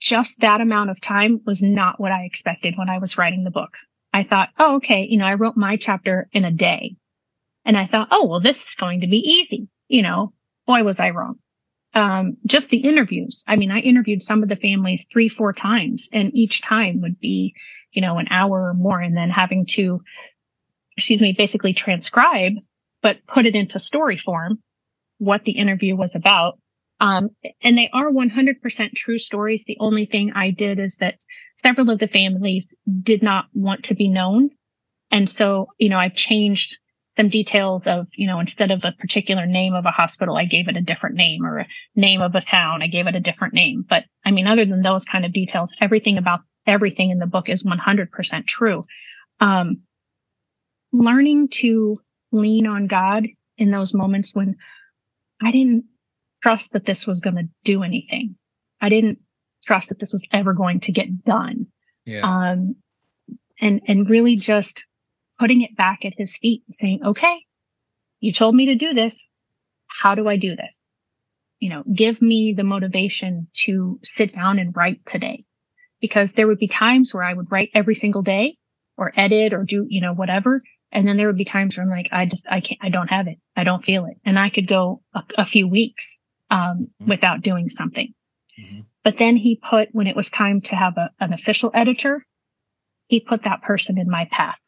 just 0.00 0.40
that 0.40 0.60
amount 0.60 0.90
of 0.90 1.00
time 1.00 1.40
was 1.46 1.62
not 1.62 2.00
what 2.00 2.12
I 2.12 2.22
expected 2.24 2.76
when 2.76 2.88
I 2.88 2.98
was 2.98 3.18
writing 3.18 3.44
the 3.44 3.50
book. 3.50 3.76
I 4.12 4.24
thought, 4.24 4.50
oh, 4.58 4.76
okay, 4.76 5.06
you 5.08 5.18
know, 5.18 5.26
I 5.26 5.34
wrote 5.34 5.56
my 5.56 5.76
chapter 5.76 6.28
in 6.32 6.44
a 6.44 6.50
day. 6.50 6.96
And 7.66 7.76
I 7.76 7.86
thought, 7.86 8.08
oh, 8.12 8.26
well, 8.26 8.40
this 8.40 8.68
is 8.68 8.74
going 8.76 9.00
to 9.00 9.08
be 9.08 9.18
easy. 9.18 9.68
You 9.88 10.02
know, 10.02 10.32
boy, 10.66 10.84
was 10.84 11.00
I 11.00 11.10
wrong. 11.10 11.36
Um, 11.94 12.36
just 12.46 12.70
the 12.70 12.78
interviews. 12.78 13.42
I 13.48 13.56
mean, 13.56 13.70
I 13.70 13.80
interviewed 13.80 14.22
some 14.22 14.42
of 14.42 14.48
the 14.48 14.56
families 14.56 15.04
three, 15.12 15.28
four 15.28 15.52
times, 15.52 16.08
and 16.12 16.34
each 16.34 16.62
time 16.62 17.00
would 17.00 17.18
be, 17.18 17.54
you 17.90 18.00
know, 18.00 18.18
an 18.18 18.28
hour 18.30 18.68
or 18.68 18.74
more, 18.74 19.00
and 19.00 19.16
then 19.16 19.30
having 19.30 19.66
to, 19.70 20.00
excuse 20.96 21.20
me, 21.20 21.34
basically 21.36 21.74
transcribe, 21.74 22.52
but 23.02 23.26
put 23.26 23.46
it 23.46 23.56
into 23.56 23.78
story 23.78 24.16
form 24.16 24.58
what 25.18 25.44
the 25.44 25.52
interview 25.52 25.96
was 25.96 26.14
about. 26.14 26.58
Um, 27.00 27.30
and 27.62 27.76
they 27.76 27.90
are 27.92 28.10
100% 28.10 28.92
true 28.92 29.18
stories. 29.18 29.64
The 29.66 29.76
only 29.80 30.06
thing 30.06 30.32
I 30.34 30.50
did 30.50 30.78
is 30.78 30.96
that 30.98 31.18
several 31.56 31.90
of 31.90 31.98
the 31.98 32.08
families 32.08 32.66
did 33.02 33.22
not 33.22 33.46
want 33.54 33.84
to 33.84 33.94
be 33.94 34.08
known. 34.08 34.50
And 35.10 35.28
so, 35.28 35.68
you 35.78 35.88
know, 35.88 35.98
I've 35.98 36.14
changed 36.14 36.76
some 37.16 37.28
details 37.28 37.82
of, 37.86 38.06
you 38.14 38.26
know, 38.26 38.40
instead 38.40 38.70
of 38.70 38.84
a 38.84 38.92
particular 38.92 39.46
name 39.46 39.74
of 39.74 39.86
a 39.86 39.90
hospital, 39.90 40.36
I 40.36 40.44
gave 40.44 40.68
it 40.68 40.76
a 40.76 40.82
different 40.82 41.16
name 41.16 41.44
or 41.44 41.60
a 41.60 41.66
name 41.94 42.20
of 42.20 42.34
a 42.34 42.40
town. 42.40 42.82
I 42.82 42.88
gave 42.88 43.06
it 43.06 43.14
a 43.14 43.20
different 43.20 43.54
name. 43.54 43.84
But 43.88 44.04
I 44.24 44.30
mean, 44.30 44.46
other 44.46 44.64
than 44.64 44.82
those 44.82 45.04
kind 45.04 45.24
of 45.24 45.32
details, 45.32 45.74
everything 45.80 46.18
about 46.18 46.40
everything 46.66 47.10
in 47.10 47.18
the 47.18 47.26
book 47.26 47.48
is 47.48 47.62
100% 47.62 48.46
true. 48.46 48.82
Um, 49.40 49.82
learning 50.92 51.48
to 51.48 51.96
lean 52.32 52.66
on 52.66 52.86
God 52.86 53.26
in 53.56 53.70
those 53.70 53.94
moments 53.94 54.34
when 54.34 54.56
I 55.42 55.52
didn't 55.52 55.84
trust 56.42 56.72
that 56.72 56.84
this 56.84 57.06
was 57.06 57.20
going 57.20 57.36
to 57.36 57.48
do 57.64 57.82
anything. 57.82 58.36
I 58.80 58.88
didn't 58.88 59.18
trust 59.64 59.88
that 59.88 59.98
this 59.98 60.12
was 60.12 60.26
ever 60.32 60.52
going 60.52 60.80
to 60.80 60.92
get 60.92 61.24
done. 61.24 61.66
Yeah. 62.04 62.20
Um, 62.20 62.76
and, 63.60 63.80
and 63.88 64.08
really 64.08 64.36
just 64.36 64.84
putting 65.38 65.62
it 65.62 65.76
back 65.76 66.04
at 66.04 66.14
his 66.16 66.36
feet 66.36 66.62
and 66.66 66.74
saying, 66.74 67.00
okay, 67.04 67.44
you 68.20 68.32
told 68.32 68.54
me 68.54 68.66
to 68.66 68.74
do 68.74 68.94
this. 68.94 69.26
How 69.86 70.14
do 70.14 70.28
I 70.28 70.36
do 70.36 70.56
this? 70.56 70.78
You 71.60 71.70
know, 71.70 71.84
give 71.92 72.20
me 72.20 72.52
the 72.52 72.64
motivation 72.64 73.48
to 73.64 73.98
sit 74.02 74.32
down 74.32 74.58
and 74.58 74.76
write 74.76 75.00
today 75.06 75.44
because 76.00 76.28
there 76.36 76.46
would 76.46 76.58
be 76.58 76.68
times 76.68 77.14
where 77.14 77.22
I 77.22 77.32
would 77.32 77.50
write 77.50 77.70
every 77.74 77.94
single 77.94 78.22
day 78.22 78.56
or 78.96 79.12
edit 79.16 79.52
or 79.52 79.64
do, 79.64 79.86
you 79.88 80.00
know, 80.00 80.12
whatever. 80.12 80.60
And 80.92 81.06
then 81.06 81.16
there 81.16 81.26
would 81.26 81.36
be 81.36 81.44
times 81.44 81.76
where 81.76 81.84
I'm 81.84 81.90
like, 81.90 82.08
I 82.12 82.26
just, 82.26 82.46
I 82.50 82.60
can't, 82.60 82.80
I 82.82 82.88
don't 82.88 83.08
have 83.08 83.26
it. 83.26 83.38
I 83.56 83.64
don't 83.64 83.84
feel 83.84 84.06
it. 84.06 84.18
And 84.24 84.38
I 84.38 84.50
could 84.50 84.66
go 84.66 85.02
a, 85.14 85.22
a 85.38 85.44
few 85.44 85.66
weeks, 85.68 86.18
um, 86.50 86.88
mm-hmm. 87.00 87.08
without 87.10 87.42
doing 87.42 87.68
something. 87.68 88.12
Mm-hmm. 88.58 88.80
But 89.02 89.18
then 89.18 89.36
he 89.36 89.56
put, 89.56 89.88
when 89.92 90.06
it 90.06 90.16
was 90.16 90.30
time 90.30 90.60
to 90.62 90.76
have 90.76 90.96
a, 90.96 91.10
an 91.20 91.32
official 91.32 91.70
editor, 91.74 92.24
he 93.08 93.20
put 93.20 93.44
that 93.44 93.62
person 93.62 93.98
in 93.98 94.10
my 94.10 94.26
path. 94.30 94.58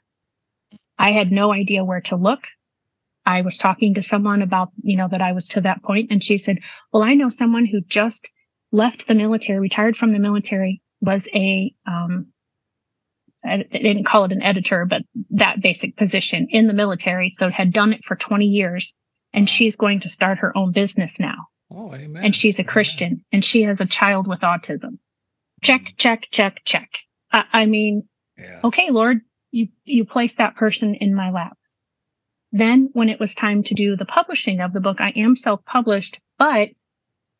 I 0.98 1.12
had 1.12 1.30
no 1.30 1.52
idea 1.52 1.84
where 1.84 2.00
to 2.02 2.16
look. 2.16 2.46
I 3.24 3.42
was 3.42 3.58
talking 3.58 3.94
to 3.94 4.02
someone 4.02 4.42
about, 4.42 4.70
you 4.82 4.96
know, 4.96 5.08
that 5.08 5.20
I 5.20 5.32
was 5.32 5.48
to 5.48 5.60
that 5.60 5.82
point 5.82 6.10
and 6.10 6.22
she 6.24 6.38
said, 6.38 6.58
well, 6.92 7.02
I 7.02 7.14
know 7.14 7.28
someone 7.28 7.66
who 7.66 7.82
just 7.82 8.30
left 8.72 9.06
the 9.06 9.14
military, 9.14 9.60
retired 9.60 9.96
from 9.96 10.12
the 10.12 10.18
military, 10.18 10.82
was 11.00 11.22
a, 11.34 11.74
um, 11.86 12.28
I 13.44 13.64
didn't 13.70 14.04
call 14.04 14.24
it 14.24 14.32
an 14.32 14.42
editor, 14.42 14.86
but 14.86 15.02
that 15.30 15.60
basic 15.60 15.96
position 15.96 16.48
in 16.50 16.66
the 16.66 16.72
military. 16.72 17.36
So 17.38 17.50
had 17.50 17.72
done 17.72 17.92
it 17.92 18.04
for 18.04 18.16
20 18.16 18.46
years 18.46 18.94
and 19.32 19.48
she's 19.48 19.76
going 19.76 20.00
to 20.00 20.08
start 20.08 20.38
her 20.38 20.56
own 20.56 20.72
business 20.72 21.10
now. 21.18 21.48
Oh, 21.70 21.94
amen. 21.94 22.24
And 22.24 22.34
she's 22.34 22.58
a 22.58 22.64
Christian 22.64 23.06
amen. 23.06 23.24
and 23.30 23.44
she 23.44 23.62
has 23.62 23.78
a 23.78 23.86
child 23.86 24.26
with 24.26 24.40
autism. 24.40 24.98
Check, 25.62 25.94
check, 25.98 26.28
check, 26.30 26.62
check. 26.64 26.88
I, 27.30 27.44
I 27.52 27.66
mean, 27.66 28.08
yeah. 28.38 28.60
okay, 28.64 28.90
Lord, 28.90 29.20
you, 29.50 29.68
you 29.84 30.04
placed 30.04 30.38
that 30.38 30.56
person 30.56 30.94
in 30.94 31.14
my 31.14 31.30
lap. 31.30 31.56
Then 32.52 32.90
when 32.92 33.08
it 33.08 33.20
was 33.20 33.34
time 33.34 33.62
to 33.64 33.74
do 33.74 33.96
the 33.96 34.06
publishing 34.06 34.60
of 34.60 34.72
the 34.72 34.80
book, 34.80 35.00
I 35.00 35.10
am 35.10 35.36
self-published, 35.36 36.18
but 36.38 36.70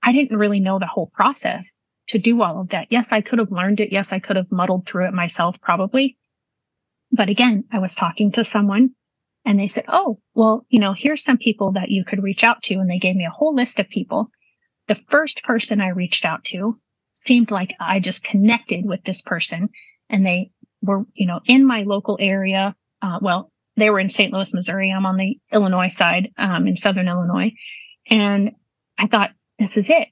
I 0.02 0.12
didn't 0.12 0.38
really 0.38 0.60
know 0.60 0.78
the 0.78 0.86
whole 0.86 1.10
process 1.14 1.66
to 2.08 2.18
do 2.18 2.42
all 2.42 2.60
of 2.60 2.70
that. 2.70 2.88
Yes, 2.90 3.08
I 3.10 3.20
could 3.20 3.38
have 3.38 3.52
learned 3.52 3.80
it. 3.80 3.92
Yes, 3.92 4.12
I 4.12 4.18
could 4.18 4.36
have 4.36 4.52
muddled 4.52 4.86
through 4.86 5.06
it 5.06 5.14
myself 5.14 5.60
probably. 5.60 6.16
But 7.10 7.28
again, 7.28 7.64
I 7.72 7.78
was 7.78 7.94
talking 7.94 8.32
to 8.32 8.44
someone 8.44 8.90
and 9.44 9.58
they 9.58 9.68
said, 9.68 9.84
Oh, 9.88 10.20
well, 10.34 10.66
you 10.68 10.78
know, 10.78 10.92
here's 10.92 11.24
some 11.24 11.38
people 11.38 11.72
that 11.72 11.90
you 11.90 12.04
could 12.04 12.22
reach 12.22 12.44
out 12.44 12.62
to. 12.64 12.74
And 12.74 12.88
they 12.88 12.98
gave 12.98 13.16
me 13.16 13.24
a 13.24 13.30
whole 13.30 13.54
list 13.54 13.80
of 13.80 13.88
people. 13.88 14.30
The 14.88 14.94
first 14.94 15.42
person 15.42 15.80
I 15.80 15.88
reached 15.88 16.24
out 16.24 16.44
to 16.44 16.78
seemed 17.26 17.50
like 17.50 17.74
I 17.80 18.00
just 18.00 18.24
connected 18.24 18.86
with 18.86 19.04
this 19.04 19.22
person 19.22 19.70
and 20.08 20.24
they 20.24 20.50
were, 20.82 21.04
you 21.14 21.26
know, 21.26 21.40
in 21.46 21.66
my 21.66 21.82
local 21.82 22.16
area. 22.20 22.74
Uh, 23.02 23.18
well, 23.20 23.50
they 23.76 23.90
were 23.90 24.00
in 24.00 24.08
St. 24.08 24.32
Louis, 24.32 24.52
Missouri. 24.54 24.90
I'm 24.90 25.06
on 25.06 25.16
the 25.16 25.38
Illinois 25.52 25.88
side, 25.88 26.32
um, 26.36 26.66
in 26.66 26.76
Southern 26.76 27.08
Illinois. 27.08 27.52
And 28.08 28.52
I 28.98 29.06
thought, 29.06 29.30
this 29.58 29.70
is 29.76 29.86
it. 29.88 30.08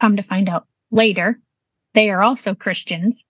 Come 0.00 0.16
to 0.16 0.22
find 0.22 0.48
out 0.48 0.66
later, 0.90 1.38
they 1.94 2.10
are 2.10 2.22
also 2.22 2.54
Christians. 2.54 3.22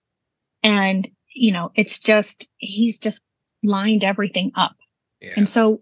And, 0.63 1.07
you 1.33 1.51
know, 1.51 1.71
it's 1.75 1.99
just, 1.99 2.47
he's 2.57 2.99
just 2.99 3.19
lined 3.63 4.03
everything 4.03 4.51
up. 4.55 4.75
Yeah. 5.19 5.33
And 5.37 5.49
so 5.49 5.81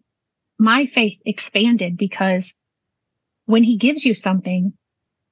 my 0.58 0.86
faith 0.86 1.22
expanded 1.26 1.98
because 1.98 2.54
when 3.46 3.64
he 3.64 3.78
gives 3.78 4.06
you 4.06 4.14
something, 4.14 4.74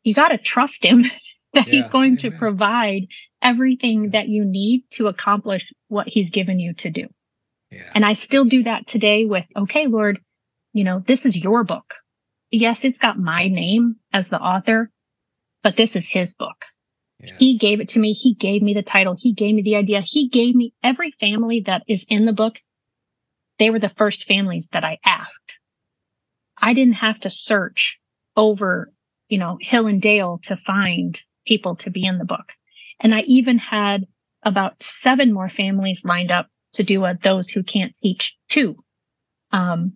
you 0.04 0.14
got 0.14 0.30
to 0.30 0.38
trust 0.38 0.84
him 0.84 1.04
that 1.58 1.68
yeah. 1.68 1.82
he's 1.82 1.92
going 1.92 2.18
Amen. 2.20 2.32
to 2.32 2.32
provide 2.32 3.08
everything 3.42 4.12
that 4.12 4.30
you 4.30 4.46
need 4.46 4.84
to 4.92 5.08
accomplish 5.08 5.74
what 5.88 6.08
he's 6.08 6.30
given 6.30 6.60
you 6.60 6.74
to 6.76 6.90
do. 6.90 7.08
Yeah. 7.72 7.90
And 7.96 8.06
I 8.06 8.14
still 8.16 8.46
do 8.46 8.64
that 8.64 8.88
today 8.88 9.26
with, 9.26 9.44
okay, 9.56 9.88
Lord, 9.88 10.20
you 10.74 10.84
know, 10.84 11.04
this 11.06 11.26
is 11.26 11.36
your 11.36 11.64
book. 11.64 11.96
Yes, 12.52 12.80
it's 12.84 13.00
got 13.00 13.20
my 13.20 13.48
name 13.48 13.98
as 14.14 14.26
the 14.30 14.40
author, 14.40 14.90
but 15.64 15.76
this 15.76 15.96
is 15.96 16.06
his 16.06 16.30
book. 16.38 16.66
Yeah. 17.20 17.34
He 17.40 17.58
gave 17.58 17.82
it 17.82 17.90
to 17.90 18.00
me. 18.00 18.14
He 18.14 18.36
gave 18.36 18.62
me 18.62 18.74
the 18.74 18.84
title. 18.84 19.16
He 19.18 19.34
gave 19.34 19.56
me 19.56 19.64
the 19.64 19.76
idea. 19.76 20.02
He 20.02 20.30
gave 20.30 20.56
me 20.56 20.74
every 20.84 21.12
family 21.12 21.62
that 21.66 21.84
is 21.88 22.06
in 22.08 22.26
the 22.26 22.34
book. 22.34 22.58
They 23.58 23.72
were 23.72 23.80
the 23.80 23.90
first 23.90 24.28
families 24.28 24.70
that 24.72 24.86
I 24.86 25.00
asked. 25.04 25.60
I 26.58 26.74
didn't 26.74 26.96
have 26.96 27.20
to 27.22 27.30
search 27.30 28.00
over, 28.36 28.94
you 29.30 29.40
know, 29.40 29.58
hill 29.60 29.88
and 29.88 30.02
dale 30.02 30.40
to 30.44 30.56
find 30.56 31.20
people 31.48 31.78
to 31.78 31.90
be 31.90 32.06
in 32.06 32.18
the 32.18 32.26
book. 32.26 32.54
And 33.00 33.16
I 33.16 33.22
even 33.22 33.58
had 33.58 34.06
about 34.44 34.82
seven 34.84 35.34
more 35.34 35.50
families 35.50 36.02
lined 36.04 36.32
up 36.32 36.48
to 36.74 36.84
do 36.84 37.06
a 37.06 37.16
those 37.16 37.50
who 37.50 37.64
can't 37.64 37.96
teach 38.04 38.36
too. 38.50 38.76
Um, 39.52 39.94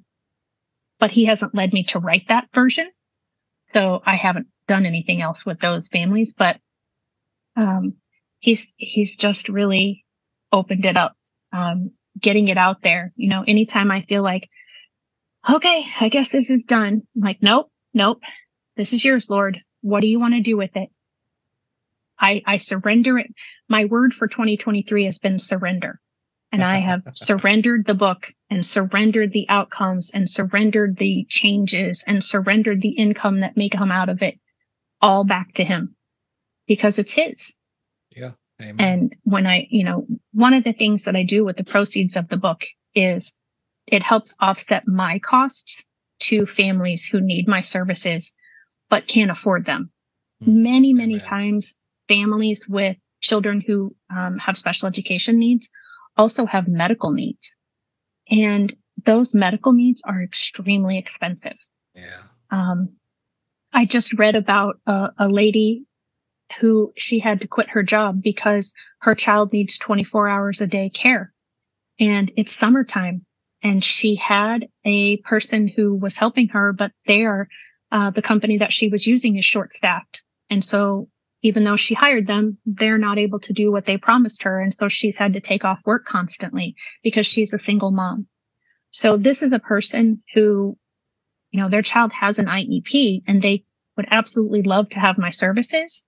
but 0.99 1.11
he 1.11 1.25
hasn't 1.25 1.53
led 1.55 1.73
me 1.73 1.83
to 1.85 1.99
write 1.99 2.27
that 2.29 2.47
version. 2.53 2.89
So 3.73 4.01
I 4.05 4.15
haven't 4.15 4.47
done 4.67 4.85
anything 4.85 5.21
else 5.21 5.45
with 5.45 5.59
those 5.59 5.87
families, 5.87 6.33
but, 6.33 6.57
um, 7.55 7.95
he's, 8.39 8.65
he's 8.77 9.15
just 9.15 9.49
really 9.49 10.05
opened 10.51 10.85
it 10.85 10.97
up, 10.97 11.15
um, 11.51 11.91
getting 12.19 12.47
it 12.47 12.57
out 12.57 12.81
there. 12.81 13.13
You 13.15 13.29
know, 13.29 13.43
anytime 13.47 13.91
I 13.91 14.01
feel 14.01 14.23
like, 14.23 14.49
okay, 15.49 15.85
I 15.99 16.09
guess 16.09 16.31
this 16.31 16.49
is 16.49 16.63
done. 16.63 17.03
I'm 17.15 17.21
like, 17.21 17.41
nope, 17.41 17.69
nope. 17.93 18.21
This 18.77 18.93
is 18.93 19.03
yours, 19.03 19.29
Lord. 19.29 19.59
What 19.81 20.01
do 20.01 20.07
you 20.07 20.19
want 20.19 20.33
to 20.35 20.41
do 20.41 20.57
with 20.57 20.75
it? 20.75 20.89
I, 22.21 22.43
I 22.45 22.57
surrender 22.57 23.17
it. 23.17 23.33
My 23.67 23.85
word 23.85 24.13
for 24.13 24.27
2023 24.27 25.05
has 25.05 25.19
been 25.19 25.39
surrender. 25.39 25.99
And 26.51 26.63
I 26.63 26.79
have 26.79 27.01
surrendered 27.13 27.85
the 27.85 27.93
book 27.93 28.33
and 28.49 28.65
surrendered 28.65 29.31
the 29.31 29.47
outcomes 29.49 30.11
and 30.11 30.29
surrendered 30.29 30.97
the 30.97 31.25
changes 31.29 32.03
and 32.05 32.23
surrendered 32.23 32.81
the 32.81 32.95
income 32.97 33.39
that 33.39 33.57
may 33.57 33.69
come 33.69 33.91
out 33.91 34.09
of 34.09 34.21
it 34.21 34.39
all 35.01 35.23
back 35.23 35.53
to 35.55 35.63
him 35.63 35.95
because 36.67 36.99
it's 36.99 37.13
his. 37.13 37.55
Yeah. 38.11 38.31
Amen. 38.61 38.75
And 38.79 39.15
when 39.23 39.47
I, 39.47 39.67
you 39.71 39.83
know, 39.83 40.05
one 40.33 40.53
of 40.53 40.63
the 40.63 40.73
things 40.73 41.05
that 41.05 41.15
I 41.15 41.23
do 41.23 41.43
with 41.43 41.57
the 41.57 41.63
proceeds 41.63 42.15
of 42.15 42.27
the 42.27 42.37
book 42.37 42.65
is 42.93 43.35
it 43.87 44.03
helps 44.03 44.35
offset 44.39 44.87
my 44.87 45.19
costs 45.19 45.85
to 46.19 46.45
families 46.45 47.05
who 47.05 47.19
need 47.19 47.47
my 47.47 47.61
services 47.61 48.35
but 48.89 49.07
can't 49.07 49.31
afford 49.31 49.65
them. 49.65 49.89
Mm-hmm. 50.43 50.63
Many, 50.63 50.93
many 50.93 51.13
Amen. 51.15 51.25
times 51.25 51.75
families 52.11 52.67
with 52.67 52.97
children 53.21 53.63
who 53.65 53.95
um, 54.09 54.37
have 54.37 54.57
special 54.57 54.87
education 54.87 55.39
needs 55.39 55.69
also 56.17 56.45
have 56.45 56.67
medical 56.67 57.11
needs. 57.11 57.53
And 58.29 58.73
those 59.05 59.33
medical 59.33 59.71
needs 59.71 60.01
are 60.05 60.21
extremely 60.21 60.97
expensive. 60.97 61.57
Yeah. 61.95 62.23
Um, 62.49 62.89
I 63.71 63.85
just 63.85 64.13
read 64.19 64.35
about 64.35 64.77
a, 64.85 65.09
a 65.17 65.29
lady 65.29 65.85
who 66.59 66.91
she 66.97 67.19
had 67.19 67.39
to 67.41 67.47
quit 67.47 67.69
her 67.69 67.83
job 67.83 68.21
because 68.21 68.73
her 68.99 69.15
child 69.15 69.53
needs 69.53 69.77
24 69.77 70.27
hours 70.27 70.59
a 70.59 70.67
day 70.67 70.89
care. 70.89 71.31
And 71.97 72.29
it's 72.35 72.59
summertime 72.59 73.25
and 73.63 73.81
she 73.81 74.15
had 74.15 74.67
a 74.83 75.17
person 75.17 75.69
who 75.69 75.95
was 75.95 76.15
helping 76.15 76.49
her, 76.49 76.73
but 76.73 76.91
they 77.05 77.23
are, 77.23 77.47
uh, 77.93 78.09
the 78.09 78.21
company 78.21 78.57
that 78.57 78.73
she 78.73 78.89
was 78.89 79.07
using 79.07 79.37
is 79.37 79.45
short 79.45 79.73
staffed. 79.73 80.23
And 80.49 80.61
so 80.63 81.07
even 81.41 81.63
though 81.63 81.77
she 81.77 81.93
hired 81.93 82.27
them, 82.27 82.57
they're 82.65 82.97
not 82.97 83.17
able 83.17 83.39
to 83.39 83.53
do 83.53 83.71
what 83.71 83.85
they 83.85 83.97
promised 83.97 84.43
her. 84.43 84.59
And 84.59 84.73
so 84.73 84.87
she's 84.87 85.15
had 85.15 85.33
to 85.33 85.41
take 85.41 85.65
off 85.65 85.79
work 85.85 86.05
constantly 86.05 86.75
because 87.03 87.25
she's 87.25 87.53
a 87.53 87.59
single 87.59 87.91
mom. 87.91 88.27
So 88.91 89.17
this 89.17 89.41
is 89.41 89.51
a 89.51 89.59
person 89.59 90.21
who, 90.33 90.77
you 91.51 91.59
know, 91.59 91.69
their 91.69 91.81
child 91.81 92.11
has 92.13 92.37
an 92.37 92.45
IEP 92.45 93.23
and 93.27 93.41
they 93.41 93.63
would 93.97 94.07
absolutely 94.11 94.61
love 94.61 94.89
to 94.89 94.99
have 94.99 95.17
my 95.17 95.31
services 95.31 96.05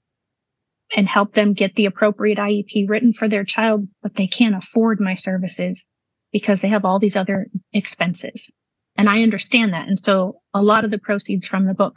and 0.95 1.07
help 1.07 1.33
them 1.33 1.53
get 1.53 1.75
the 1.75 1.85
appropriate 1.85 2.37
IEP 2.37 2.87
written 2.87 3.13
for 3.13 3.27
their 3.27 3.43
child, 3.43 3.87
but 4.01 4.15
they 4.15 4.27
can't 4.27 4.55
afford 4.55 4.99
my 4.99 5.15
services 5.15 5.83
because 6.31 6.61
they 6.61 6.67
have 6.67 6.85
all 6.85 6.99
these 6.99 7.15
other 7.15 7.47
expenses. 7.71 8.51
And 8.95 9.09
I 9.09 9.23
understand 9.23 9.73
that. 9.73 9.87
And 9.87 9.99
so 9.99 10.41
a 10.53 10.61
lot 10.61 10.85
of 10.85 10.91
the 10.91 10.99
proceeds 10.99 11.47
from 11.47 11.65
the 11.65 11.73
book 11.73 11.95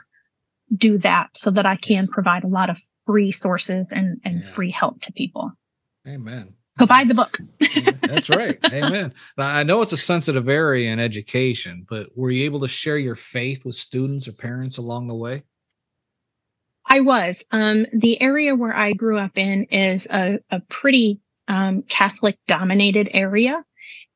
do 0.75 0.99
that 0.99 1.29
so 1.35 1.51
that 1.51 1.67
I 1.67 1.77
can 1.77 2.09
provide 2.09 2.45
a 2.45 2.49
lot 2.49 2.71
of 2.71 2.81
free 3.07 3.33
sources 3.33 3.87
and, 3.91 4.21
and 4.25 4.43
yeah. 4.43 4.53
free 4.53 4.71
help 4.71 5.01
to 5.03 5.13
people. 5.13 5.53
Amen. 6.07 6.55
So 6.79 6.87
buy 6.87 7.05
the 7.05 7.15
book. 7.15 7.39
That's 8.03 8.29
right. 8.31 8.59
Amen. 8.67 9.15
Now, 9.39 9.49
I 9.49 9.63
know 9.63 9.81
it's 9.81 9.93
a 9.93 9.97
sensitive 9.97 10.49
area 10.49 10.91
in 10.91 10.99
education, 10.99 11.87
but 11.89 12.11
were 12.15 12.31
you 12.31 12.45
able 12.45 12.61
to 12.61 12.69
share 12.69 12.99
your 12.99 13.17
faith 13.17 13.65
with 13.65 13.77
students 13.77 14.29
or 14.29 14.33
parents 14.33 14.77
along 14.77 15.07
the 15.07 15.15
way? 15.15 15.45
I 16.87 17.01
was. 17.01 17.47
Um, 17.51 17.87
the 17.93 18.21
area 18.21 18.55
where 18.55 18.77
I 18.77 18.93
grew 18.93 19.19
up 19.19 19.39
in 19.39 19.65
is 19.65 20.07
a, 20.07 20.39
a 20.51 20.61
pretty 20.61 21.21
um, 21.49 21.83
Catholic 21.83 22.39
dominated 22.47 23.09
area. 23.13 23.65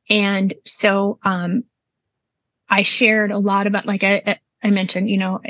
And 0.09 0.53
so 0.63 1.19
um, 1.23 1.63
I 2.69 2.83
shared 2.83 3.31
a 3.31 3.39
lot 3.39 3.67
about, 3.67 3.85
like 3.85 4.03
I, 4.03 4.39
I 4.63 4.69
mentioned, 4.69 5.09
you 5.09 5.17
know, 5.17 5.41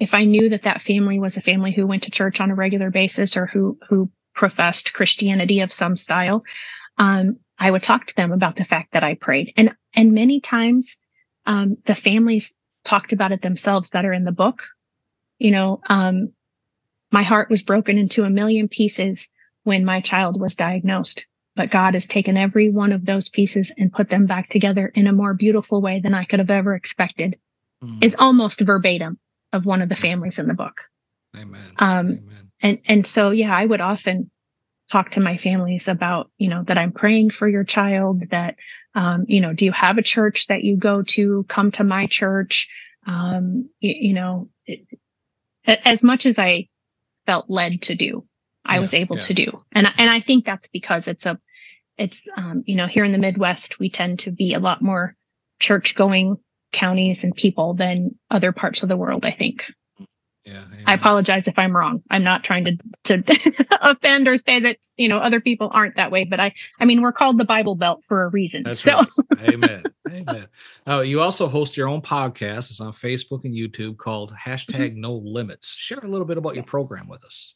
if 0.00 0.14
I 0.14 0.24
knew 0.24 0.48
that 0.48 0.62
that 0.62 0.82
family 0.82 1.20
was 1.20 1.36
a 1.36 1.42
family 1.42 1.72
who 1.72 1.86
went 1.86 2.04
to 2.04 2.10
church 2.10 2.40
on 2.40 2.50
a 2.50 2.54
regular 2.54 2.90
basis 2.90 3.36
or 3.36 3.46
who, 3.46 3.78
who 3.88 4.10
professed 4.34 4.94
Christianity 4.94 5.60
of 5.60 5.70
some 5.70 5.94
style, 5.94 6.42
um, 6.96 7.36
I 7.58 7.70
would 7.70 7.82
talk 7.82 8.06
to 8.06 8.16
them 8.16 8.32
about 8.32 8.56
the 8.56 8.64
fact 8.64 8.92
that 8.92 9.04
I 9.04 9.14
prayed. 9.14 9.52
And, 9.58 9.76
and 9.94 10.12
many 10.12 10.40
times, 10.40 10.98
um, 11.44 11.76
the 11.84 11.94
families 11.94 12.56
talked 12.82 13.12
about 13.12 13.32
it 13.32 13.42
themselves 13.42 13.90
that 13.90 14.06
are 14.06 14.12
in 14.12 14.24
the 14.24 14.32
book. 14.32 14.62
You 15.38 15.50
know, 15.50 15.80
um, 15.86 16.32
my 17.12 17.22
heart 17.22 17.50
was 17.50 17.62
broken 17.62 17.98
into 17.98 18.24
a 18.24 18.30
million 18.30 18.68
pieces 18.68 19.28
when 19.64 19.84
my 19.84 20.00
child 20.00 20.40
was 20.40 20.54
diagnosed, 20.54 21.26
but 21.56 21.70
God 21.70 21.92
has 21.92 22.06
taken 22.06 22.38
every 22.38 22.70
one 22.70 22.92
of 22.92 23.04
those 23.04 23.28
pieces 23.28 23.70
and 23.76 23.92
put 23.92 24.08
them 24.08 24.24
back 24.24 24.48
together 24.48 24.90
in 24.94 25.06
a 25.06 25.12
more 25.12 25.34
beautiful 25.34 25.82
way 25.82 26.00
than 26.00 26.14
I 26.14 26.24
could 26.24 26.38
have 26.38 26.50
ever 26.50 26.74
expected. 26.74 27.38
Mm. 27.84 27.98
It's 28.02 28.16
almost 28.18 28.60
verbatim 28.60 29.18
of 29.52 29.66
one 29.66 29.82
of 29.82 29.88
the 29.88 29.96
families 29.96 30.38
in 30.38 30.46
the 30.46 30.54
book. 30.54 30.80
Amen. 31.36 31.72
Um, 31.78 32.06
Amen. 32.06 32.50
And 32.62 32.78
and 32.86 33.06
so 33.06 33.30
yeah, 33.30 33.54
I 33.54 33.64
would 33.64 33.80
often 33.80 34.30
talk 34.90 35.10
to 35.12 35.20
my 35.20 35.36
families 35.36 35.88
about 35.88 36.30
you 36.36 36.48
know 36.48 36.62
that 36.64 36.78
I'm 36.78 36.92
praying 36.92 37.30
for 37.30 37.48
your 37.48 37.64
child. 37.64 38.28
That 38.30 38.56
um, 38.94 39.24
you 39.28 39.40
know, 39.40 39.52
do 39.52 39.64
you 39.64 39.72
have 39.72 39.98
a 39.98 40.02
church 40.02 40.46
that 40.48 40.62
you 40.62 40.76
go 40.76 41.02
to? 41.02 41.44
Come 41.48 41.70
to 41.72 41.84
my 41.84 42.06
church. 42.06 42.68
Um, 43.06 43.70
you, 43.80 43.94
you 44.08 44.12
know, 44.14 44.50
it, 44.66 44.86
as 45.64 46.02
much 46.02 46.26
as 46.26 46.38
I 46.38 46.68
felt 47.26 47.48
led 47.48 47.82
to 47.82 47.94
do, 47.94 48.26
I 48.64 48.74
yeah, 48.74 48.80
was 48.80 48.94
able 48.94 49.16
yeah. 49.16 49.22
to 49.22 49.34
do, 49.34 49.58
and 49.72 49.86
and 49.96 50.10
I 50.10 50.20
think 50.20 50.44
that's 50.44 50.68
because 50.68 51.08
it's 51.08 51.26
a 51.26 51.38
it's 51.96 52.20
um, 52.36 52.64
you 52.66 52.76
know 52.76 52.86
here 52.86 53.04
in 53.04 53.12
the 53.12 53.18
Midwest 53.18 53.78
we 53.78 53.90
tend 53.90 54.20
to 54.20 54.30
be 54.30 54.54
a 54.54 54.60
lot 54.60 54.82
more 54.82 55.14
church 55.60 55.94
going 55.94 56.38
counties 56.72 57.18
and 57.22 57.34
people 57.34 57.74
than 57.74 58.18
other 58.30 58.52
parts 58.52 58.82
of 58.82 58.88
the 58.88 58.96
world, 58.96 59.26
I 59.26 59.30
think. 59.30 59.64
Yeah, 60.44 60.64
I 60.86 60.94
apologize 60.94 61.46
if 61.46 61.58
I'm 61.58 61.76
wrong. 61.76 62.02
I'm 62.10 62.24
not 62.24 62.42
trying 62.42 62.64
to 62.64 62.78
to 63.04 63.66
offend 63.80 64.26
or 64.26 64.38
say 64.38 64.58
that 64.60 64.78
you 64.96 65.06
know 65.06 65.18
other 65.18 65.40
people 65.40 65.70
aren't 65.72 65.96
that 65.96 66.10
way, 66.10 66.24
but 66.24 66.40
I 66.40 66.54
I 66.80 66.86
mean 66.86 67.02
we're 67.02 67.12
called 67.12 67.38
the 67.38 67.44
Bible 67.44 67.76
Belt 67.76 68.04
for 68.08 68.24
a 68.24 68.28
reason. 68.28 68.62
That's 68.64 68.82
so. 68.82 68.96
right. 68.96 69.06
Amen. 69.54 69.82
Amen. 70.08 70.48
Oh, 70.86 71.02
you 71.02 71.20
also 71.20 71.46
host 71.46 71.76
your 71.76 71.88
own 71.88 72.00
podcast. 72.00 72.70
It's 72.70 72.80
on 72.80 72.92
Facebook 72.92 73.44
and 73.44 73.54
YouTube 73.54 73.98
called 73.98 74.32
hashtag 74.32 74.96
No 74.96 75.14
Limits. 75.14 75.74
Share 75.74 75.98
a 75.98 76.08
little 76.08 76.26
bit 76.26 76.38
about 76.38 76.54
your 76.54 76.64
program 76.64 77.06
with 77.06 77.24
us. 77.24 77.54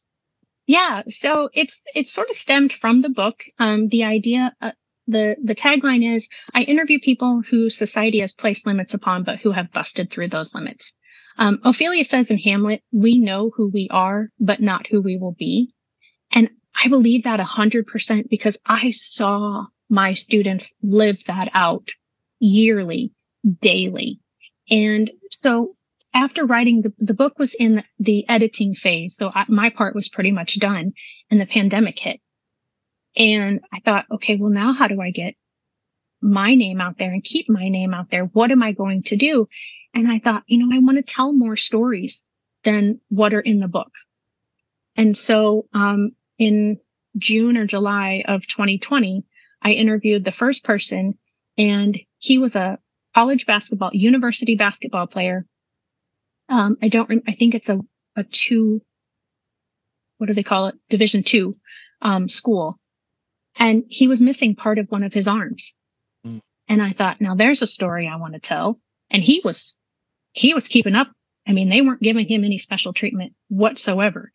Yeah, 0.66 1.02
so 1.08 1.48
it's 1.52 1.78
it's 1.94 2.12
sort 2.12 2.30
of 2.30 2.36
stemmed 2.36 2.72
from 2.72 3.02
the 3.02 3.10
book. 3.10 3.44
Um, 3.58 3.88
the 3.88 4.04
idea 4.04 4.54
uh, 4.60 4.72
the 5.06 5.36
the 5.42 5.54
tagline 5.54 6.14
is 6.14 6.28
I 6.54 6.62
interview 6.62 6.98
people 7.00 7.42
who 7.48 7.70
society 7.70 8.20
has 8.20 8.32
placed 8.32 8.66
limits 8.66 8.94
upon, 8.94 9.24
but 9.24 9.40
who 9.40 9.52
have 9.52 9.72
busted 9.72 10.10
through 10.10 10.28
those 10.28 10.54
limits. 10.54 10.90
Um, 11.36 11.58
Ophelia 11.64 12.04
says 12.04 12.30
in 12.30 12.38
Hamlet, 12.38 12.82
"We 12.92 13.18
know 13.18 13.50
who 13.54 13.68
we 13.68 13.88
are, 13.90 14.28
but 14.38 14.60
not 14.60 14.86
who 14.86 15.00
we 15.00 15.16
will 15.16 15.34
be," 15.38 15.72
and 16.30 16.50
I 16.82 16.88
believe 16.88 17.24
that 17.24 17.40
a 17.40 17.44
hundred 17.44 17.86
percent 17.86 18.30
because 18.30 18.56
I 18.66 18.90
saw 18.90 19.66
my 19.88 20.14
students 20.14 20.66
live 20.82 21.22
that 21.26 21.50
out 21.52 21.90
yearly, 22.38 23.12
daily, 23.60 24.20
and 24.70 25.10
so 25.30 25.76
after 26.14 26.46
writing 26.46 26.82
the, 26.82 26.92
the 26.98 27.14
book 27.14 27.38
was 27.38 27.54
in 27.54 27.82
the 27.98 28.26
editing 28.28 28.74
phase, 28.74 29.16
so 29.18 29.32
I, 29.34 29.44
my 29.48 29.68
part 29.68 29.94
was 29.94 30.08
pretty 30.08 30.30
much 30.30 30.58
done, 30.60 30.92
and 31.30 31.40
the 31.40 31.46
pandemic 31.46 31.98
hit. 31.98 32.20
And 33.16 33.60
I 33.72 33.80
thought, 33.80 34.06
okay, 34.10 34.36
well, 34.36 34.50
now 34.50 34.72
how 34.72 34.88
do 34.88 35.00
I 35.00 35.10
get 35.10 35.34
my 36.20 36.54
name 36.54 36.80
out 36.80 36.98
there 36.98 37.12
and 37.12 37.22
keep 37.22 37.48
my 37.48 37.68
name 37.68 37.94
out 37.94 38.10
there? 38.10 38.24
What 38.24 38.50
am 38.50 38.62
I 38.62 38.72
going 38.72 39.02
to 39.04 39.16
do? 39.16 39.46
And 39.94 40.10
I 40.10 40.18
thought, 40.18 40.42
you 40.46 40.58
know, 40.58 40.74
I 40.74 40.80
want 40.80 40.96
to 40.98 41.02
tell 41.02 41.32
more 41.32 41.56
stories 41.56 42.20
than 42.64 43.00
what 43.08 43.34
are 43.34 43.40
in 43.40 43.60
the 43.60 43.68
book. 43.68 43.92
And 44.96 45.16
so, 45.16 45.66
um, 45.72 46.12
in 46.38 46.80
June 47.16 47.56
or 47.56 47.66
July 47.66 48.24
of 48.26 48.46
2020, 48.46 49.24
I 49.62 49.70
interviewed 49.70 50.24
the 50.24 50.32
first 50.32 50.64
person 50.64 51.16
and 51.56 51.98
he 52.18 52.38
was 52.38 52.56
a 52.56 52.78
college 53.14 53.46
basketball, 53.46 53.90
university 53.92 54.56
basketball 54.56 55.06
player. 55.06 55.46
Um, 56.48 56.76
I 56.82 56.88
don't, 56.88 57.22
I 57.28 57.32
think 57.32 57.54
it's 57.54 57.68
a, 57.68 57.80
a 58.16 58.24
two, 58.24 58.82
what 60.18 60.26
do 60.26 60.34
they 60.34 60.42
call 60.42 60.66
it? 60.68 60.74
Division 60.90 61.22
two, 61.22 61.54
um, 62.02 62.28
school 62.28 62.76
and 63.56 63.84
he 63.88 64.08
was 64.08 64.20
missing 64.20 64.54
part 64.54 64.78
of 64.78 64.90
one 64.90 65.02
of 65.02 65.12
his 65.12 65.28
arms. 65.28 65.74
Mm. 66.26 66.40
And 66.68 66.82
I 66.82 66.92
thought, 66.92 67.20
now 67.20 67.34
there's 67.34 67.62
a 67.62 67.66
story 67.66 68.08
I 68.08 68.16
want 68.16 68.34
to 68.34 68.40
tell. 68.40 68.80
And 69.10 69.22
he 69.22 69.40
was, 69.44 69.76
he 70.32 70.54
was 70.54 70.68
keeping 70.68 70.94
up. 70.94 71.10
I 71.46 71.52
mean, 71.52 71.68
they 71.68 71.82
weren't 71.82 72.02
giving 72.02 72.26
him 72.26 72.44
any 72.44 72.58
special 72.58 72.92
treatment 72.92 73.34
whatsoever. 73.48 74.32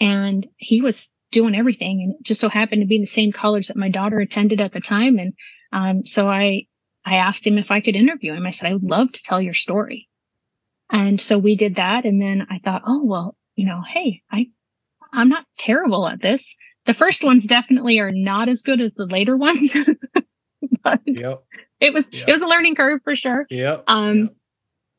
And 0.00 0.46
he 0.56 0.80
was 0.80 1.10
doing 1.30 1.54
everything. 1.54 2.02
And 2.02 2.14
it 2.14 2.22
just 2.22 2.40
so 2.40 2.48
happened 2.48 2.82
to 2.82 2.86
be 2.86 2.98
the 2.98 3.06
same 3.06 3.32
college 3.32 3.68
that 3.68 3.76
my 3.76 3.88
daughter 3.88 4.18
attended 4.18 4.60
at 4.60 4.72
the 4.72 4.80
time. 4.80 5.18
And, 5.18 5.34
um, 5.72 6.06
so 6.06 6.28
I, 6.28 6.66
I 7.04 7.16
asked 7.16 7.46
him 7.46 7.58
if 7.58 7.70
I 7.70 7.80
could 7.80 7.94
interview 7.94 8.32
him. 8.32 8.46
I 8.46 8.50
said, 8.50 8.70
I 8.70 8.72
would 8.72 8.82
love 8.82 9.12
to 9.12 9.22
tell 9.22 9.40
your 9.40 9.54
story. 9.54 10.08
And 10.90 11.20
so 11.20 11.38
we 11.38 11.56
did 11.56 11.76
that. 11.76 12.04
And 12.04 12.22
then 12.22 12.46
I 12.50 12.58
thought, 12.58 12.82
oh, 12.86 13.04
well, 13.04 13.36
you 13.54 13.66
know, 13.66 13.82
hey, 13.86 14.22
I, 14.30 14.48
I'm 15.12 15.28
not 15.28 15.44
terrible 15.58 16.06
at 16.08 16.20
this 16.20 16.56
the 16.86 16.94
first 16.94 17.22
ones 17.22 17.44
definitely 17.44 17.98
are 17.98 18.12
not 18.12 18.48
as 18.48 18.62
good 18.62 18.80
as 18.80 18.94
the 18.94 19.06
later 19.06 19.36
ones. 19.46 19.70
but 20.82 21.00
yep. 21.04 21.44
it 21.80 21.92
was 21.92 22.06
yep. 22.10 22.28
it 22.28 22.32
was 22.32 22.42
a 22.42 22.46
learning 22.46 22.74
curve 22.74 23.00
for 23.04 23.14
sure. 23.14 23.46
Yep. 23.50 23.84
Um 23.86 24.18
yep. 24.18 24.34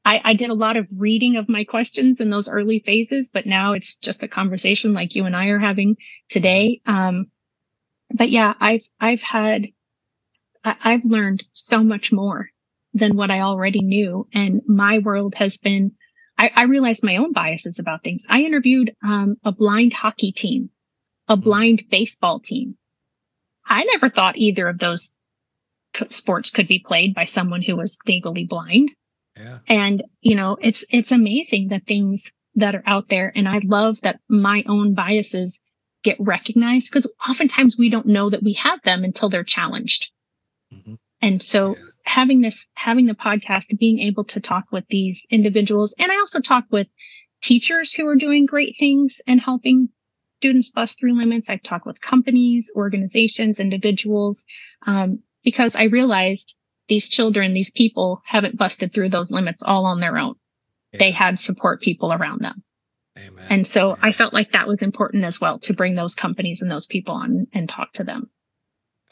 I, 0.05 0.21
I 0.23 0.33
did 0.35 0.49
a 0.49 0.55
lot 0.55 0.77
of 0.77 0.87
reading 0.95 1.35
of 1.35 1.49
my 1.49 1.65
questions 1.65 2.21
in 2.21 2.29
those 2.29 2.47
early 2.47 2.79
phases, 2.79 3.29
but 3.31 3.45
now 3.45 3.73
it's 3.73 3.95
just 3.95 4.23
a 4.23 4.27
conversation 4.29 4.93
like 4.93 5.15
you 5.15 5.25
and 5.25 5.35
I 5.35 5.47
are 5.47 5.59
having 5.59 5.97
today. 6.29 6.81
Um 6.85 7.27
but 8.13 8.29
yeah, 8.29 8.53
I've 8.59 8.87
I've 8.99 9.21
had 9.21 9.67
I, 10.63 10.75
I've 10.83 11.05
learned 11.05 11.43
so 11.51 11.83
much 11.83 12.11
more 12.11 12.49
than 12.93 13.15
what 13.15 13.31
I 13.31 13.41
already 13.41 13.81
knew. 13.81 14.27
And 14.33 14.61
my 14.67 14.99
world 14.99 15.35
has 15.35 15.57
been 15.57 15.91
I, 16.37 16.51
I 16.55 16.63
realized 16.63 17.03
my 17.03 17.17
own 17.17 17.33
biases 17.33 17.79
about 17.79 18.03
things. 18.03 18.23
I 18.29 18.41
interviewed 18.41 18.95
um, 19.03 19.37
a 19.43 19.51
blind 19.51 19.93
hockey 19.93 20.31
team 20.31 20.69
a 21.27 21.37
blind 21.37 21.83
baseball 21.89 22.39
team. 22.39 22.77
I 23.65 23.83
never 23.83 24.09
thought 24.09 24.37
either 24.37 24.67
of 24.67 24.79
those 24.79 25.13
sports 26.09 26.51
could 26.51 26.67
be 26.67 26.79
played 26.79 27.13
by 27.13 27.25
someone 27.25 27.61
who 27.61 27.75
was 27.75 27.97
legally 28.05 28.45
blind. 28.45 28.91
Yeah. 29.35 29.59
And, 29.67 30.03
you 30.21 30.35
know, 30.35 30.57
it's, 30.61 30.85
it's 30.89 31.11
amazing 31.11 31.67
the 31.67 31.79
things 31.79 32.23
that 32.55 32.75
are 32.75 32.83
out 32.85 33.09
there. 33.09 33.31
And 33.35 33.47
I 33.47 33.61
love 33.63 34.01
that 34.01 34.19
my 34.27 34.63
own 34.67 34.93
biases 34.93 35.57
get 36.03 36.17
recognized 36.19 36.89
because 36.89 37.11
oftentimes 37.27 37.77
we 37.77 37.89
don't 37.89 38.07
know 38.07 38.29
that 38.29 38.43
we 38.43 38.53
have 38.53 38.81
them 38.83 39.03
until 39.03 39.29
they're 39.29 39.43
challenged. 39.43 40.09
Mm-hmm. 40.73 40.95
And 41.21 41.41
so 41.41 41.75
yeah. 41.75 41.81
having 42.03 42.41
this, 42.41 42.63
having 42.73 43.05
the 43.05 43.13
podcast, 43.13 43.65
being 43.77 43.99
able 43.99 44.23
to 44.25 44.39
talk 44.39 44.65
with 44.71 44.85
these 44.89 45.19
individuals, 45.29 45.93
and 45.97 46.11
I 46.11 46.17
also 46.17 46.39
talk 46.39 46.65
with 46.71 46.87
teachers 47.41 47.93
who 47.93 48.07
are 48.07 48.15
doing 48.15 48.45
great 48.45 48.75
things 48.79 49.21
and 49.27 49.39
helping 49.39 49.89
students 50.37 50.69
bust 50.71 50.99
through 50.99 51.17
limits. 51.17 51.49
I've 51.49 51.63
talked 51.63 51.85
with 51.85 52.01
companies, 52.01 52.71
organizations, 52.75 53.59
individuals, 53.59 54.41
um, 54.85 55.19
because 55.43 55.71
I 55.75 55.83
realized 55.83 56.55
these 56.87 57.07
children, 57.07 57.53
these 57.53 57.71
people 57.71 58.21
haven't 58.25 58.57
busted 58.57 58.93
through 58.93 59.09
those 59.09 59.31
limits 59.31 59.61
all 59.63 59.85
on 59.85 59.99
their 59.99 60.17
own. 60.17 60.35
Yeah. 60.93 60.99
They 60.99 61.11
had 61.11 61.39
support 61.39 61.81
people 61.81 62.13
around 62.13 62.41
them. 62.41 62.63
Amen. 63.17 63.47
And 63.49 63.67
so 63.67 63.91
Amen. 63.91 63.99
I 64.03 64.11
felt 64.11 64.33
like 64.33 64.51
that 64.51 64.67
was 64.67 64.81
important 64.81 65.25
as 65.25 65.41
well 65.41 65.59
to 65.59 65.73
bring 65.73 65.95
those 65.95 66.15
companies 66.15 66.61
and 66.61 66.69
those 66.69 66.85
people 66.85 67.15
on 67.15 67.47
and 67.51 67.67
talk 67.67 67.93
to 67.93 68.03
them. 68.03 68.29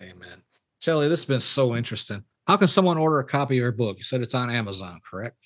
Amen. 0.01 0.43
Shelley, 0.79 1.07
this 1.07 1.21
has 1.21 1.25
been 1.25 1.39
so 1.39 1.75
interesting. 1.75 2.23
How 2.47 2.57
can 2.57 2.67
someone 2.67 2.97
order 2.97 3.19
a 3.19 3.25
copy 3.25 3.55
of 3.55 3.61
your 3.61 3.71
book? 3.71 3.97
You 3.97 4.03
said 4.03 4.21
it's 4.21 4.35
on 4.35 4.51
Amazon, 4.51 4.99
correct? 5.09 5.37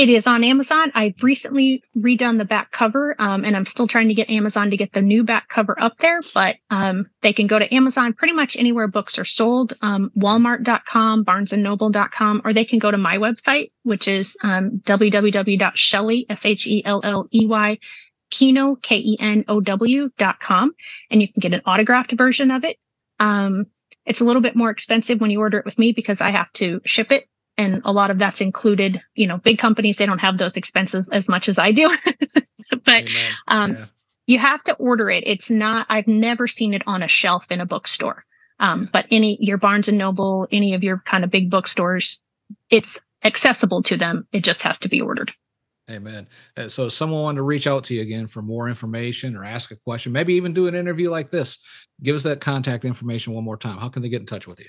It 0.00 0.08
is 0.08 0.26
on 0.26 0.44
Amazon. 0.44 0.90
I've 0.94 1.22
recently 1.22 1.84
redone 1.94 2.38
the 2.38 2.46
back 2.46 2.70
cover, 2.70 3.14
um, 3.18 3.44
and 3.44 3.54
I'm 3.54 3.66
still 3.66 3.86
trying 3.86 4.08
to 4.08 4.14
get 4.14 4.30
Amazon 4.30 4.70
to 4.70 4.78
get 4.78 4.94
the 4.94 5.02
new 5.02 5.24
back 5.24 5.48
cover 5.48 5.78
up 5.78 5.98
there. 5.98 6.22
But 6.32 6.56
um, 6.70 7.10
they 7.20 7.34
can 7.34 7.46
go 7.46 7.58
to 7.58 7.74
Amazon 7.74 8.14
pretty 8.14 8.32
much 8.32 8.56
anywhere 8.56 8.88
books 8.88 9.18
are 9.18 9.26
sold, 9.26 9.74
um, 9.82 10.10
Walmart.com, 10.16 11.26
BarnesandNoble.com, 11.26 12.40
or 12.46 12.54
they 12.54 12.64
can 12.64 12.78
go 12.78 12.90
to 12.90 12.96
my 12.96 13.18
website, 13.18 13.72
which 13.82 14.08
is 14.08 14.38
um, 14.42 14.80
www.shelley, 14.84 16.26
S-H-E-L-L-E-Y, 16.30 17.78
Kenow, 18.32 18.80
K-E-N-O-W 18.80 20.10
dot 20.16 20.40
com, 20.40 20.72
and 21.10 21.20
you 21.20 21.30
can 21.30 21.40
get 21.40 21.52
an 21.52 21.60
autographed 21.66 22.12
version 22.12 22.50
of 22.50 22.64
it. 22.64 22.78
Um, 23.18 23.66
it's 24.06 24.22
a 24.22 24.24
little 24.24 24.40
bit 24.40 24.56
more 24.56 24.70
expensive 24.70 25.20
when 25.20 25.30
you 25.30 25.40
order 25.40 25.58
it 25.58 25.66
with 25.66 25.78
me 25.78 25.92
because 25.92 26.22
I 26.22 26.30
have 26.30 26.50
to 26.54 26.80
ship 26.86 27.12
it 27.12 27.28
and 27.56 27.82
a 27.84 27.92
lot 27.92 28.10
of 28.10 28.18
that's 28.18 28.40
included 28.40 29.00
you 29.14 29.26
know 29.26 29.38
big 29.38 29.58
companies 29.58 29.96
they 29.96 30.06
don't 30.06 30.18
have 30.18 30.38
those 30.38 30.56
expenses 30.56 31.06
as 31.12 31.28
much 31.28 31.48
as 31.48 31.58
i 31.58 31.72
do 31.72 31.90
but 32.84 33.08
um, 33.48 33.72
Yeah. 33.72 33.86
you 34.26 34.38
have 34.38 34.62
to 34.64 34.74
order 34.74 35.10
it 35.10 35.24
it's 35.26 35.50
not 35.50 35.86
i've 35.88 36.08
never 36.08 36.46
seen 36.46 36.74
it 36.74 36.82
on 36.86 37.02
a 37.02 37.08
shelf 37.08 37.50
in 37.50 37.60
a 37.60 37.66
bookstore 37.66 38.24
um, 38.58 38.88
but 38.92 39.06
any 39.10 39.38
your 39.40 39.56
barnes 39.56 39.88
and 39.88 39.98
noble 39.98 40.46
any 40.52 40.74
of 40.74 40.82
your 40.82 41.02
kind 41.06 41.24
of 41.24 41.30
big 41.30 41.50
bookstores 41.50 42.22
it's 42.70 42.98
accessible 43.24 43.82
to 43.82 43.96
them 43.96 44.26
it 44.32 44.44
just 44.44 44.62
has 44.62 44.78
to 44.78 44.88
be 44.88 45.00
ordered 45.00 45.32
Amen. 45.90 46.28
Uh, 46.56 46.68
So, 46.68 46.86
if 46.86 46.92
someone 46.92 47.22
wanted 47.22 47.38
to 47.38 47.42
reach 47.42 47.66
out 47.66 47.82
to 47.84 47.94
you 47.94 48.02
again 48.02 48.28
for 48.28 48.42
more 48.42 48.68
information 48.68 49.36
or 49.36 49.44
ask 49.44 49.72
a 49.72 49.76
question, 49.76 50.12
maybe 50.12 50.34
even 50.34 50.54
do 50.54 50.68
an 50.68 50.74
interview 50.76 51.10
like 51.10 51.30
this, 51.30 51.58
give 52.00 52.14
us 52.14 52.22
that 52.22 52.40
contact 52.40 52.84
information 52.84 53.32
one 53.32 53.42
more 53.42 53.56
time. 53.56 53.76
How 53.76 53.88
can 53.88 54.00
they 54.02 54.08
get 54.08 54.20
in 54.20 54.26
touch 54.26 54.46
with 54.46 54.60
you? 54.60 54.66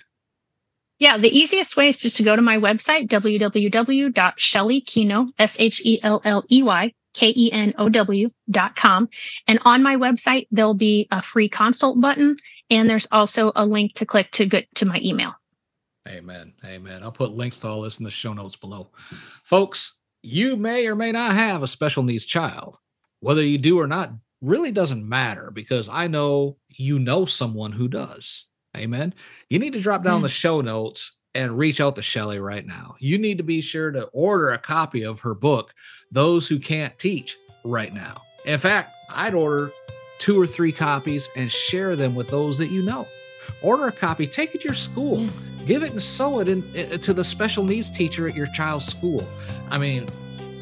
Yeah 1.01 1.17
the 1.17 1.37
easiest 1.37 1.75
way 1.75 1.89
is 1.89 1.97
just 1.97 2.15
to 2.17 2.23
go 2.23 2.35
to 2.35 2.41
my 2.41 2.57
website 2.57 3.09
www.shelleykenow 3.09 5.27
s-h-e-l-l-e-y 5.37 6.93
K-E-N-O-W 7.13 8.29
dot 8.49 8.75
com. 8.75 9.09
And 9.47 9.59
on 9.65 9.83
my 9.83 9.95
website, 9.95 10.47
there'll 10.51 10.73
be 10.73 11.07
a 11.11 11.21
free 11.21 11.49
consult 11.49 11.99
button. 11.99 12.37
And 12.69 12.89
there's 12.89 13.07
also 13.11 13.51
a 13.55 13.65
link 13.65 13.95
to 13.95 14.05
click 14.05 14.31
to 14.31 14.45
get 14.45 14.73
to 14.75 14.85
my 14.85 14.99
email. 15.03 15.33
Amen. 16.07 16.53
Amen. 16.65 17.03
I'll 17.03 17.11
put 17.11 17.31
links 17.31 17.59
to 17.59 17.67
all 17.67 17.81
this 17.81 17.99
in 17.99 18.05
the 18.05 18.11
show 18.11 18.33
notes 18.33 18.55
below. 18.55 18.89
Folks, 19.43 19.99
you 20.23 20.55
may 20.55 20.87
or 20.87 20.95
may 20.95 21.11
not 21.11 21.33
have 21.33 21.63
a 21.63 21.67
special 21.67 22.03
needs 22.03 22.25
child. 22.25 22.77
Whether 23.19 23.43
you 23.43 23.57
do 23.57 23.79
or 23.79 23.87
not 23.87 24.11
really 24.41 24.71
doesn't 24.71 25.07
matter 25.07 25.51
because 25.51 25.89
I 25.89 26.07
know 26.07 26.57
you 26.69 26.97
know 26.97 27.25
someone 27.25 27.73
who 27.73 27.87
does. 27.87 28.47
Amen. 28.75 29.13
You 29.49 29.59
need 29.59 29.73
to 29.73 29.79
drop 29.79 30.03
down 30.03 30.17
Yeah. 30.21 30.23
the 30.27 30.27
mm. 30.29 30.37
show 30.39 30.61
notes 30.61 31.13
and 31.33 31.57
reach 31.57 31.79
out 31.81 31.95
to 31.95 32.01
Shelley 32.01 32.39
right 32.39 32.65
now. 32.65 32.95
You 32.99 33.17
need 33.17 33.37
to 33.37 33.43
be 33.43 33.61
sure 33.61 33.91
to 33.91 34.03
order 34.13 34.51
a 34.51 34.57
copy 34.57 35.03
of 35.03 35.19
her 35.21 35.33
book, 35.33 35.73
Those 36.11 36.47
Who 36.47 36.59
Can't 36.59 36.97
Teach, 36.99 37.37
right 37.63 37.93
now. 37.93 38.21
In 38.45 38.59
fact, 38.59 38.91
I'd 39.09 39.33
order 39.33 39.71
two 40.19 40.39
or 40.39 40.47
three 40.47 40.71
copies 40.71 41.29
and 41.35 41.51
share 41.51 41.95
them 41.95 42.15
with 42.15 42.27
those 42.29 42.57
that 42.57 42.69
you 42.69 42.81
know. 42.81 43.07
Order 43.61 43.87
a 43.87 43.91
copy, 43.91 44.27
take 44.27 44.55
it 44.55 44.61
to 44.61 44.65
your 44.67 44.73
school, 44.73 45.21
Yeah. 45.21 45.29
give 45.65 45.83
it 45.83 45.91
and 45.91 46.01
sew 46.01 46.39
it 46.39 46.47
in, 46.47 46.63
i- 46.75 46.97
to 46.97 47.13
the 47.13 47.23
special 47.23 47.63
needs 47.63 47.89
teacher 47.91 48.27
at 48.27 48.35
your 48.35 48.47
child's 48.47 48.85
school. 48.85 49.25
I 49.69 49.77
mean, 49.77 50.07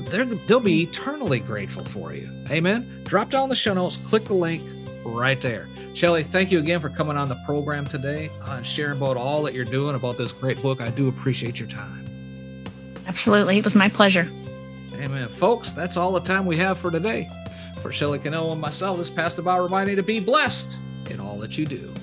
they're, 0.10 0.26
they'll 0.26 0.60
be 0.60 0.82
eternally 0.84 1.39
grateful 1.39 1.84
for 1.86 2.13
you. 2.13 2.30
Amen. 2.50 3.02
Drop 3.06 3.30
down 3.30 3.50
the 3.50 3.56
show 3.56 3.74
notes, 3.74 3.98
click 3.98 4.26
the 4.26 4.34
link 4.34 4.63
right 5.06 5.41
there. 5.41 5.67
Shelley, 5.99 6.23
thank 6.23 6.49
you 6.49 6.59
again 6.59 6.79
for 6.79 6.88
coming 6.88 7.17
on 7.17 7.27
the 7.27 7.35
program 7.45 7.85
today 7.85 8.29
and 8.45 8.65
sharing 8.65 8.95
about 8.95 9.17
all 9.17 9.43
that 9.43 9.53
you're 9.53 9.65
doing 9.65 9.97
about 9.97 10.15
this 10.15 10.31
great 10.31 10.62
book. 10.62 10.79
I 10.79 10.91
do 10.91 11.09
appreciate 11.09 11.59
your 11.59 11.67
time. 11.67 12.63
Absolutely. 13.05 13.57
It 13.57 13.65
was 13.65 13.75
my 13.75 13.89
pleasure. 13.89 14.31
Amen. 14.93 15.27
Folks, 15.27 15.73
that's 15.73 15.97
all 15.97 16.13
the 16.13 16.21
time 16.21 16.45
we 16.45 16.55
have 16.55 16.79
for 16.79 16.89
today. 16.89 17.29
For 17.81 17.91
Shelley 17.91 18.17
Kenow 18.17 18.53
and 18.53 18.62
myself, 18.62 18.97
this 18.97 19.09
Pastor 19.09 19.41
Bob 19.41 19.59
reminding 19.59 19.97
you 19.97 20.01
to 20.01 20.07
be 20.07 20.21
blessed 20.21 20.77
in 21.09 21.19
all 21.19 21.38
that 21.39 21.57
you 21.57 21.65
do. 21.65 21.93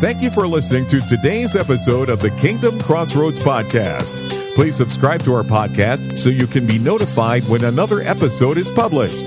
Thank 0.00 0.22
you 0.22 0.30
for 0.30 0.46
listening 0.46 0.86
to 0.86 1.02
today's 1.02 1.56
episode 1.56 2.08
of 2.08 2.20
the 2.20 2.30
Kingdom 2.40 2.80
Crossroads 2.80 3.40
Podcast. 3.40 4.14
Please 4.54 4.76
subscribe 4.76 5.22
to 5.24 5.34
our 5.34 5.42
podcast 5.42 6.16
so 6.16 6.30
you 6.30 6.46
can 6.46 6.66
be 6.66 6.78
notified 6.78 7.44
when 7.50 7.64
another 7.64 8.00
episode 8.00 8.56
is 8.56 8.70
published. 8.70 9.26